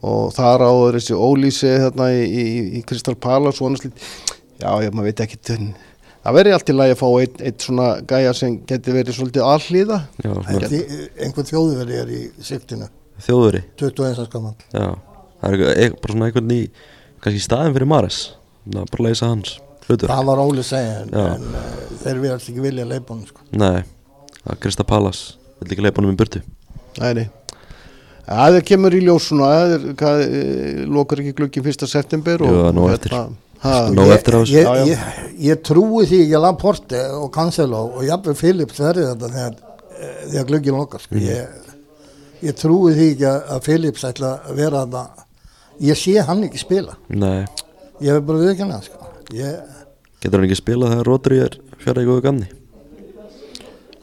[0.03, 2.45] og þar áður þessi ólýsi þarna í, í,
[2.79, 4.07] í Crystal Palace og annars lít
[4.63, 5.39] já, ég maður veit ekki
[6.23, 9.47] það verður allt í lagi að fá eitt, eitt svona gæja sem geti verið svolítið
[9.47, 12.87] allíða einhvern þjóðveri er í siktinu
[13.23, 14.23] þjóðveri 21.
[14.29, 14.87] skaman Já,
[15.43, 16.61] það er bara svona einhvern í
[17.23, 18.23] kannski staðin fyrir Mares
[18.63, 19.55] Það er bara að leysa hans
[19.89, 21.69] hlutur það var Óli segja en, en uh,
[22.05, 23.47] þeir verðast ekki vilja leipa hann sko.
[23.59, 23.83] Nei,
[24.63, 25.23] Krista Palas
[25.59, 26.43] Vill ekki leipa hann um í burtu
[27.01, 27.25] Nei, nei.
[28.23, 31.87] Það kemur í ljós svona, það er, hvað, e, lokar ekki glukkin 1.
[31.91, 33.33] september Jú, það
[33.63, 35.03] er Nóg ég, ég, ég,
[35.47, 39.53] ég trúi því ekki að Laporte og Cancelo og jafnveg Philips verði þetta þegar,
[39.97, 41.21] eh, þegar glöggin okkar sko.
[41.23, 41.69] ég,
[42.43, 45.05] ég trúi því ekki að að Philips ætla að vera þetta
[45.89, 46.97] ég sé hann ekki spila.
[47.09, 47.45] Nei,
[48.03, 49.09] ég hef bara viðkjörna sko.
[49.33, 49.79] ég,
[50.21, 52.51] getur hann ekki spilað þegar Rodri er fjara í góðu gamni?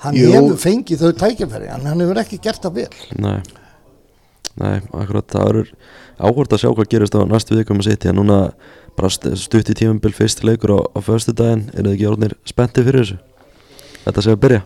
[0.00, 0.30] Hann Jú.
[0.32, 2.92] hefur fengið þau tækifæri en hann hefur ekki gert það vel.
[3.20, 3.40] Nei,
[4.56, 5.72] nei, akkurat það verður
[6.20, 8.14] áhvert að sjá hvað gerist á næstu vikum að sitja.
[8.16, 8.38] Núna
[9.00, 12.36] bara st- stutt í tímambil fyrst leikur á, á föstu daginn er þið ekki orðnir
[12.48, 13.18] spenntið fyrir þessu?
[14.04, 14.60] Þetta sé að byrja.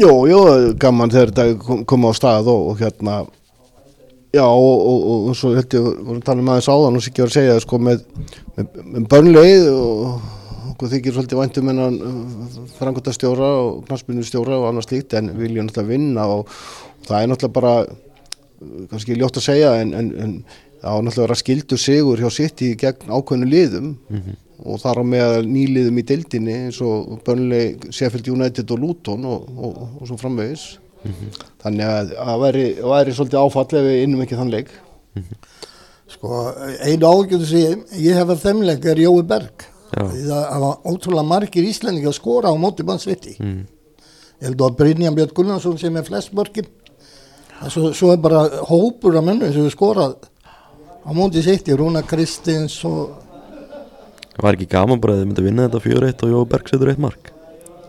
[0.00, 0.42] Jú, jú,
[0.80, 3.22] gaman þegar þetta kom, kom á stað og, og hérna
[4.32, 7.20] Já, og, og, og, svo held ég, að tala um aðeins áðan og sér ekki
[7.26, 8.06] að segja, sko, með,
[8.56, 10.06] með, með börnleið og
[10.72, 11.82] okkur þykir svolítið væntum en
[12.78, 16.48] frangota stjóra og knastbyrnu stjóra og annars slíkt en viljum náttúrulega vinna og
[17.04, 21.38] það er náttúrulega bara uh, kannski ljótt að segja en, en, en það á náttúrulega
[21.38, 23.92] skildur sigur hjá sitt í gegn ákveðnu liðum.
[24.62, 29.48] Og þar á með nýliðum í deildinni eins og börnleg Sheffield United og Luton og,
[29.58, 30.66] og, og svo framvegis.
[31.62, 34.72] Þannig að það væri, væri svolítið áfall ef við innum ekki þann leik.
[36.12, 36.40] Sko,
[36.84, 39.66] einu ágjörðu sem ég, ég hef að þeimleik er Jói Berg.
[39.92, 43.58] Það hafa ótrúlega margir íslendingi að skora á móti bannsviti mm.
[44.40, 46.70] ég held að Brynjan Björn Gunnarsson sem er flest mörkin.
[47.60, 50.30] En svo, svo er bara hópur af mönnum sem er skorað
[51.02, 53.18] á móti sitt í Rúna Kristins og
[54.42, 57.02] var ekki gaman bara að þið myndi vinna þetta 4-1 og Jói Berg setur eitt
[57.02, 57.32] mark?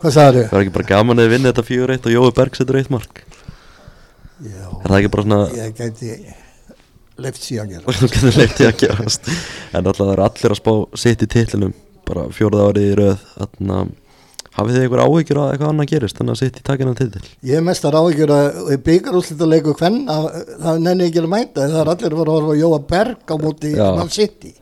[0.03, 2.59] Hvað sagður Það var ekki bara gaman að þið vinna þetta 4-1 og Jói Berg
[2.59, 3.23] setur eitt mark?
[4.43, 6.09] Já, Er það ekki bara svona ég gæti
[7.23, 7.85] leift síðan gera.
[7.87, 9.29] Og þú getur leitt í að gerast.
[9.71, 10.73] En alltaf það eru allir að spá
[11.05, 11.75] sitt í titlinum
[12.07, 13.91] bara fjórða árið í röð þannig að
[14.53, 17.21] hafið þið einhver áhyggjur að eitthvað annað gerist þannig að sitt í takinna titil?
[17.49, 20.27] Ég er mest að ráðgjör að byggarúslit að leiku hvern að
[20.65, 23.33] það nenni ekki að mæta það er allir að fara að horfa á Jóa Berg
[23.33, 23.85] á móti Já.
[23.97, 24.53] mann sitt í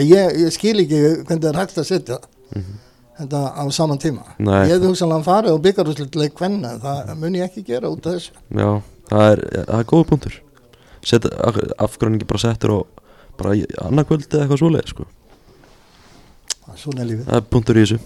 [0.00, 2.18] ég, ég skil ekki hvernig það er hægt að setja
[3.22, 4.24] þetta á saman tíma.
[4.42, 4.64] Nei.
[4.66, 8.16] Ég hefði hugsanlega farið á byggarúslit leik hvern það mun ég ekki gera út af
[8.16, 8.34] þessu.
[8.56, 8.70] Já,
[9.10, 10.38] það er, það er góð punktur.
[11.06, 11.28] Set,
[11.82, 13.04] afgrunningi bara settur og
[13.38, 15.06] bara í annað kvöld eða eitthvað svoleið sko.
[16.80, 17.24] Svona er lífið.
[17.28, 18.00] Það er punktur í þessu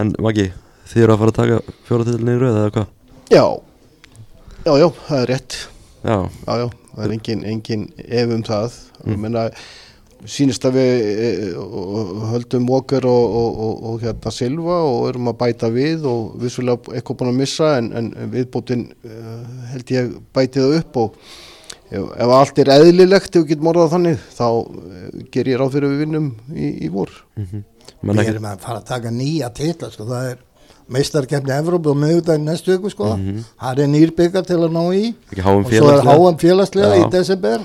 [0.00, 0.48] en Maggi,
[0.90, 2.90] þið eru að fara að taka fjóra titilinni í röð eða hvað?
[3.32, 3.44] Já,
[4.64, 5.56] já, já, það er rétt.
[6.04, 8.78] Já, Já, já, það er engin, engin ef um það.
[9.04, 9.16] Mm.
[9.20, 9.44] menna,
[10.24, 11.30] sínist að við e,
[11.60, 16.38] og höldum Walker og, og, og, og hérna Silva og erum að bæta við og
[16.40, 19.42] vissulega eitthvað búin að missa en, en viðbótin uh,
[19.74, 21.18] held ég bæti það upp og
[21.92, 24.48] ef, allt er eðlilegt ef við getum orðað þannig þá
[25.36, 27.12] ger ég ráð fyrir við vinnum í, í vor.
[27.36, 27.73] Mm menn
[28.04, 30.08] Við ekki erum að fara að taka nýja titla sko.
[30.10, 30.42] það er
[30.94, 33.14] meistarkefni Evrópu og miðugdæðin næstu ykkur sko.
[33.60, 37.00] það er nýr byggar til að ná í ekki og svo er háam félagslega Já.
[37.00, 37.64] í desember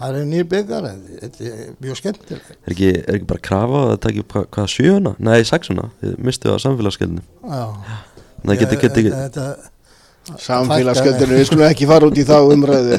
[0.00, 0.88] það er nýr byggar
[1.20, 4.70] þetta er mjög skemmtilegt er ekki, er ekki bara krafa að það taki hvað, hvað
[4.74, 7.64] sjöuna, nei sexuna þið mistu það samfélagsskildinu Já.
[8.46, 9.46] það getur, þetta,
[10.28, 12.98] Samfélagsgjöldinu, við skulum ekki fara út í þá umræðu.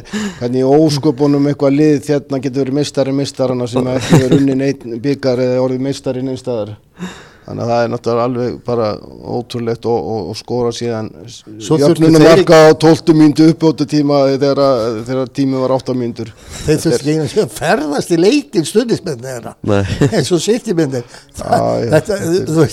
[0.49, 5.61] Í ósköpunum eitthvað lið þérna getur verið mistari mistarana sem ekki verið einn byggar eða
[5.63, 6.74] orðið mistari neinstæðar
[7.51, 8.89] þannig að það er náttúrulega alveg bara
[9.37, 11.11] ótrúlegt og, og, og skora síðan
[11.69, 14.61] jöfnunum marka á 12 mínútu uppbótu tíma þegar,
[15.07, 16.31] þegar tími var 8 mínútur.
[16.65, 19.55] Þeir þurftu ekki að ferðast í leikin stundismenn þeirra.
[19.67, 19.81] Nei.
[20.15, 20.41] Eins og
[21.85, 21.91] já.
[21.97, 22.19] þetta,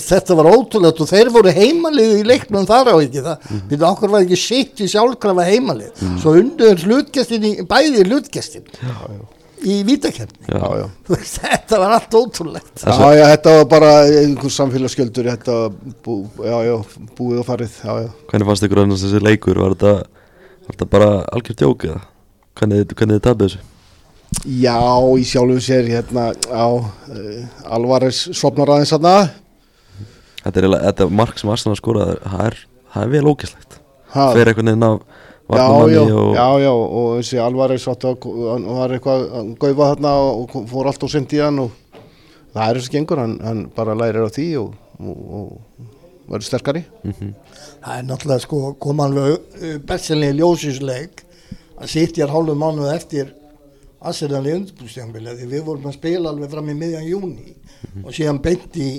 [0.05, 3.63] þetta var ótrúlegt og þeir voru heimalið í leiknum þar á ekki það, mm.
[3.71, 8.95] við okkur var ekki sitt í sjálfkrafa heimalið svo undur hlutgestin í, bæði vítakefni Já,
[9.09, 9.25] Já,
[10.79, 10.85] já.
[11.07, 13.89] Þú veist, þetta var allt ótrúlegt Já, já, þetta var bara
[14.21, 16.75] einhver samfélagsskjöldur, þetta var bú, já, já,
[17.17, 18.13] búið og farið, já, já.
[18.31, 19.59] Hvernig fannst ykkur annars þessi leikur?
[19.63, 19.93] Var þetta,
[20.67, 21.99] var þetta bara algjört jók eða?
[22.59, 23.67] Hvernig, hvernig þið tapið þessu?
[24.59, 24.77] Já,
[25.19, 29.15] í sjálfu sér, hérna, já, uh, Alvarez sopnar aðeins aðna.
[30.43, 32.59] Þetta er þetta mark sem Arsenal skoraði það er,
[32.93, 33.75] það er vel ógislegt
[34.09, 35.01] Ha, Fyrir einhvern veginn af
[35.49, 40.51] Já, já, og já, já, og þessi Alvarez hann var eitthvað að gaufa þarna og
[40.69, 41.71] fór allt og sendi hann og
[42.53, 46.83] það er þessi gengur, hann, hann bara lærir á því og, og, og verður sterkari.
[47.01, 47.33] Mhm.
[47.81, 51.23] það er náttúrulega sko kom alveg bestinlega ljósinsleik
[51.79, 53.33] að sitja hálfu mánuð eftir
[53.99, 57.55] Arsenal í undirbústjánbili því við vorum að spila alveg fram í miðjan júni
[58.03, 58.91] og síðan beint í,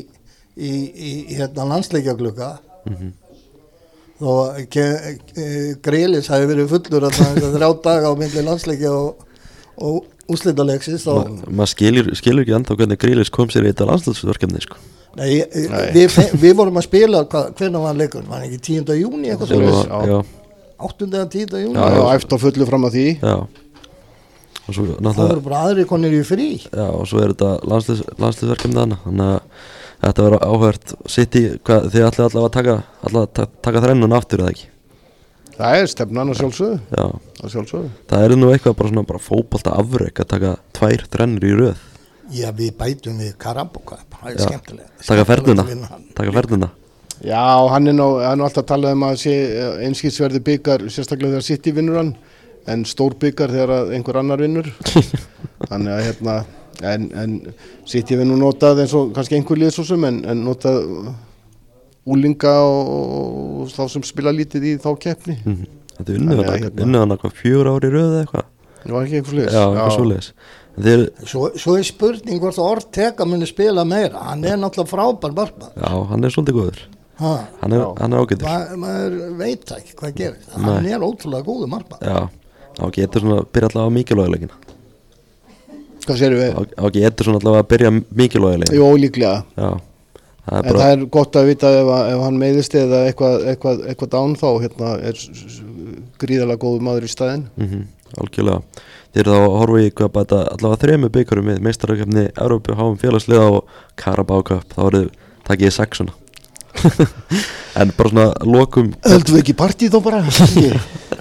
[0.57, 3.13] í, í, í hérna landsleikjagluga þó ke,
[5.41, 9.23] e, Greilis hafi verið fullur það þrjá daga á myndli landsleikja og,
[9.81, 13.89] og úslitaleiksins þá Ma- maður skilur, skilur ekki ennþá hvernig Grílis kom sér í þetta
[13.91, 14.77] landslagsverkefni sko.
[15.19, 15.87] Nei, Nei.
[15.97, 18.93] Við, við vorum að spila hva, hvernig var leikur, var ekki 10.
[19.01, 20.21] júni eitthvað Svoleiðis, svo já, já.
[20.21, 21.09] já, 8.
[21.11, 21.57] eða 10.
[21.65, 21.83] júni Já,
[22.31, 23.07] á fullu fram að því.
[23.25, 23.35] já.
[24.71, 27.51] og svo það náttúrulega voru bara aðri konir í frí já, og svo er þetta
[27.67, 29.41] þannig þannig að
[30.01, 33.83] þetta verður áhvert sitt í hvað þið ætlaði allavega að taka, allavega að ta- taka
[33.87, 34.69] þrennun aftur eða ekki
[35.61, 37.05] Það er stefnan að sjálfsögðu, já,
[37.45, 37.89] að sjálfsögðu.
[38.09, 41.87] það er nú eitthvað bara svona bara fótbalta afrek að taka tvær þrennur í röð
[42.31, 44.45] Já, við bætum við Karaboka það er Já.
[44.47, 45.25] skemmtilega taka
[45.91, 46.05] hann.
[46.17, 46.71] taka fernuna
[47.21, 49.33] Já, hann er nú, hann er nú alltaf að tala um að sé
[49.85, 52.15] einskýtsverði byggar, sérstaklega þegar City vinnur hann,
[52.71, 54.71] en stór byggar þegar að einhver annar vinnur.
[55.69, 56.37] Þannig að hérna,
[56.83, 57.35] en, en
[57.89, 60.79] City við nú notað eins og kannski einhver lið svo sem, en, en notað
[62.11, 62.93] úlinga og,
[63.65, 65.37] og þá sem spila lítið í þá keppni.
[65.45, 65.67] Mhm.
[65.99, 68.23] þetta er unnu Þannig að hana, hérna- unnu hana hvað fjör ári í röð eða
[68.25, 68.49] eitthvað?
[68.81, 69.51] Það var ekki einhver lið.
[69.53, 70.31] já, eitthvað svoleiðis.
[70.71, 74.23] En þeir, svo, svo er spurning hvort Ortega muni spila meira.
[74.31, 76.81] Hann er náttúrulega frábær barba já, hann er svolítið góður.
[77.21, 80.63] Ha, hann er, hann er ágættur ma, maður veit ekki hvað gerir Nei.
[80.65, 82.23] hann er ótrúlega góðu marba já,
[82.81, 84.55] á getur svona að byrja allavega mikilvægilegin
[86.07, 86.59] Hvað sérum við?
[86.81, 87.91] á getur svona allavega að byrja
[88.23, 89.45] mikilvægilegin Jó, líklega.
[89.57, 89.71] já,
[90.51, 93.83] það En það er gott að vita ef, að- ef hann meiðist eða eitthvað, eitthvað,
[93.93, 95.21] eitthvað dán þá hérna er
[96.23, 97.45] gríðarlega góður maður í staðinn.
[97.61, 97.83] mm
[98.19, 98.63] algjörlega
[99.15, 102.97] þeir eru þá að horfa í hvað bæta allavega þremu byggurum við meistarakefni Európu háum
[102.99, 103.69] félagsliða og
[104.03, 105.03] Carabao Cup þá eru
[105.47, 106.17] takkið í sexuna
[107.79, 110.21] en bara svona lokum Höldum við ekki partíð þá bara?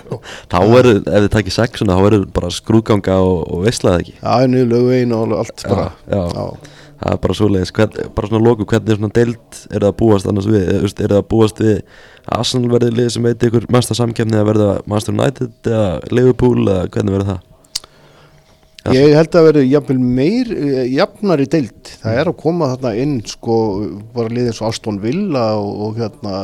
[0.51, 4.15] þá eru, ef þið takkið sexuna þá eru bara skrúganga og, og veislaði ekki.
[4.19, 5.89] Já, nú lögvegin og allt bara.
[6.09, 6.21] já,
[6.99, 7.73] það er bara svoleiðis.
[7.75, 11.19] Hvern, bara svona lokum, hvernig svona deild er það að búast annars við, er það
[11.19, 11.75] að búast við
[12.29, 16.65] að Arsenal verði lið sem veit ykkur mesta samkefni eða verða Manchester United eða Liverpool
[16.65, 17.45] eða hvernig verður það?
[18.95, 20.51] Ég held að verði jafnvel meir,
[20.87, 21.91] jafnari deild.
[21.99, 23.55] Það er að koma þarna inn sko
[24.15, 26.35] bara liðið og Aston Villa og, og hérna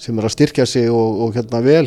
[0.00, 1.84] sem er að styrkja sig og, og hérna vel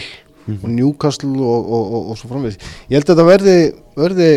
[0.50, 2.58] og Newcastle og, og, og, og svo framvegis.
[2.90, 3.56] Ég held að þetta verði,
[3.96, 4.30] verði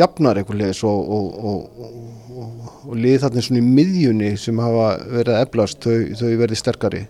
[0.00, 1.92] jafnar einhver liðis og, og, og,
[2.32, 6.58] og, og liðið þarna svona í miðjunni sem hafa verið að eflast, þau, þau verði
[6.58, 7.02] sterkari.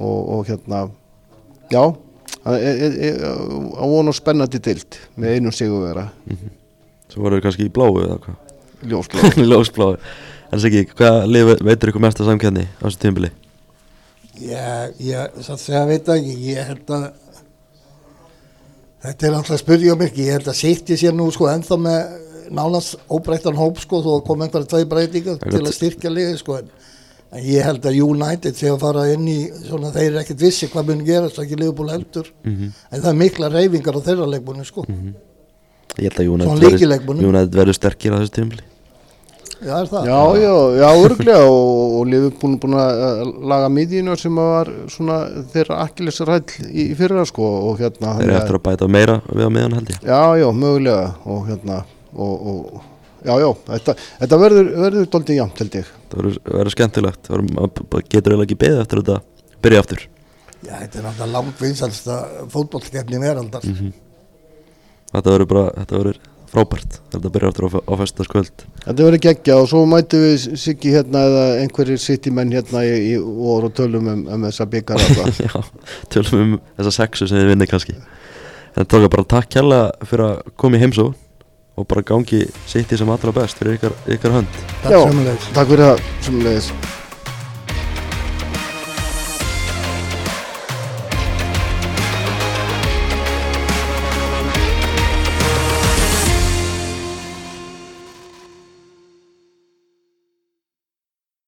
[0.00, 0.84] Og, og hérna,
[1.72, 1.82] já,
[2.44, 3.24] það er- er- er-
[3.74, 6.06] á von og spennandi deild með einum sigurvera,
[7.10, 8.38] svo verður kannski í bláu eða hvað?
[8.90, 9.32] Ljósblá.
[9.50, 13.28] ljósbláu en þess ekki, hvað lið veitur ykkur mesta samkefni á þessu tímbili
[14.40, 17.04] ég, ég satt segja veit ekki ég held að
[19.04, 22.00] þetta er alltaf að ekki ég held að sitt ég sér nú sko ennþá með
[22.50, 26.38] nánast óbreyttan hóp sko þó að koma einhverja tvei breytingar er til að styrkja liði
[26.40, 26.70] sko en,
[27.30, 29.38] en ég held að United sé að fara inn í
[29.68, 32.32] svona þeir eru ekkert vissi hvað mun gerast ekki liðbúl heldur.
[32.44, 32.72] Mhm.
[32.90, 34.84] en það er mikla reyfingar á þeirra leikbúinu sko.
[35.98, 38.66] Ég held að United verður- sterkir á þessu tímbili
[39.60, 40.08] já er það?
[40.10, 45.16] Já, já, já, örglega og, og Liverpool búin að laga miðjuna sem að var svona
[45.54, 49.48] þeirra akkilesræll í, í fyrra sko og hérna þeir eru eftir að bæta meira við
[49.48, 49.98] á meðan held ég.
[50.06, 51.80] Já, já, mögulega og hérna
[52.14, 52.86] og, og
[53.26, 55.92] já, já, þetta, þetta verður, verður doldið jæmt held ég.
[56.10, 57.30] Það verður, verður skemmtilegt.
[57.30, 59.20] Það getur eiginlega ekki beðið eftir þetta
[59.66, 60.06] byrja aftur.
[60.60, 62.16] Já þetta er náttúrulega langt vinsalsta
[62.52, 63.64] fótbollskefni veraldar.
[63.64, 63.92] Mhm.
[65.10, 66.18] þetta verður bara, þetta verður
[66.50, 66.98] frábært.
[67.12, 68.64] Þetta byrja aftur á, á festaskvöld.
[68.84, 73.16] Þetta verður geggja og svo mætum við Siggi hérna eða einhverjir sittimenn hérna í, í
[73.20, 75.02] og og tölum um, um þessa byggar
[75.46, 75.56] já,
[76.12, 77.98] tölum um þessa sexu sem þið vinni kannski.
[78.78, 81.10] En tóka bara takk kjalla fyrir að koma í heimsó
[81.78, 84.64] og bara gangi sitt í sem allra best fyrir ykkar, ykkar hönd.
[84.84, 85.36] Takk Já.
[85.54, 86.98] Takk fyrir það,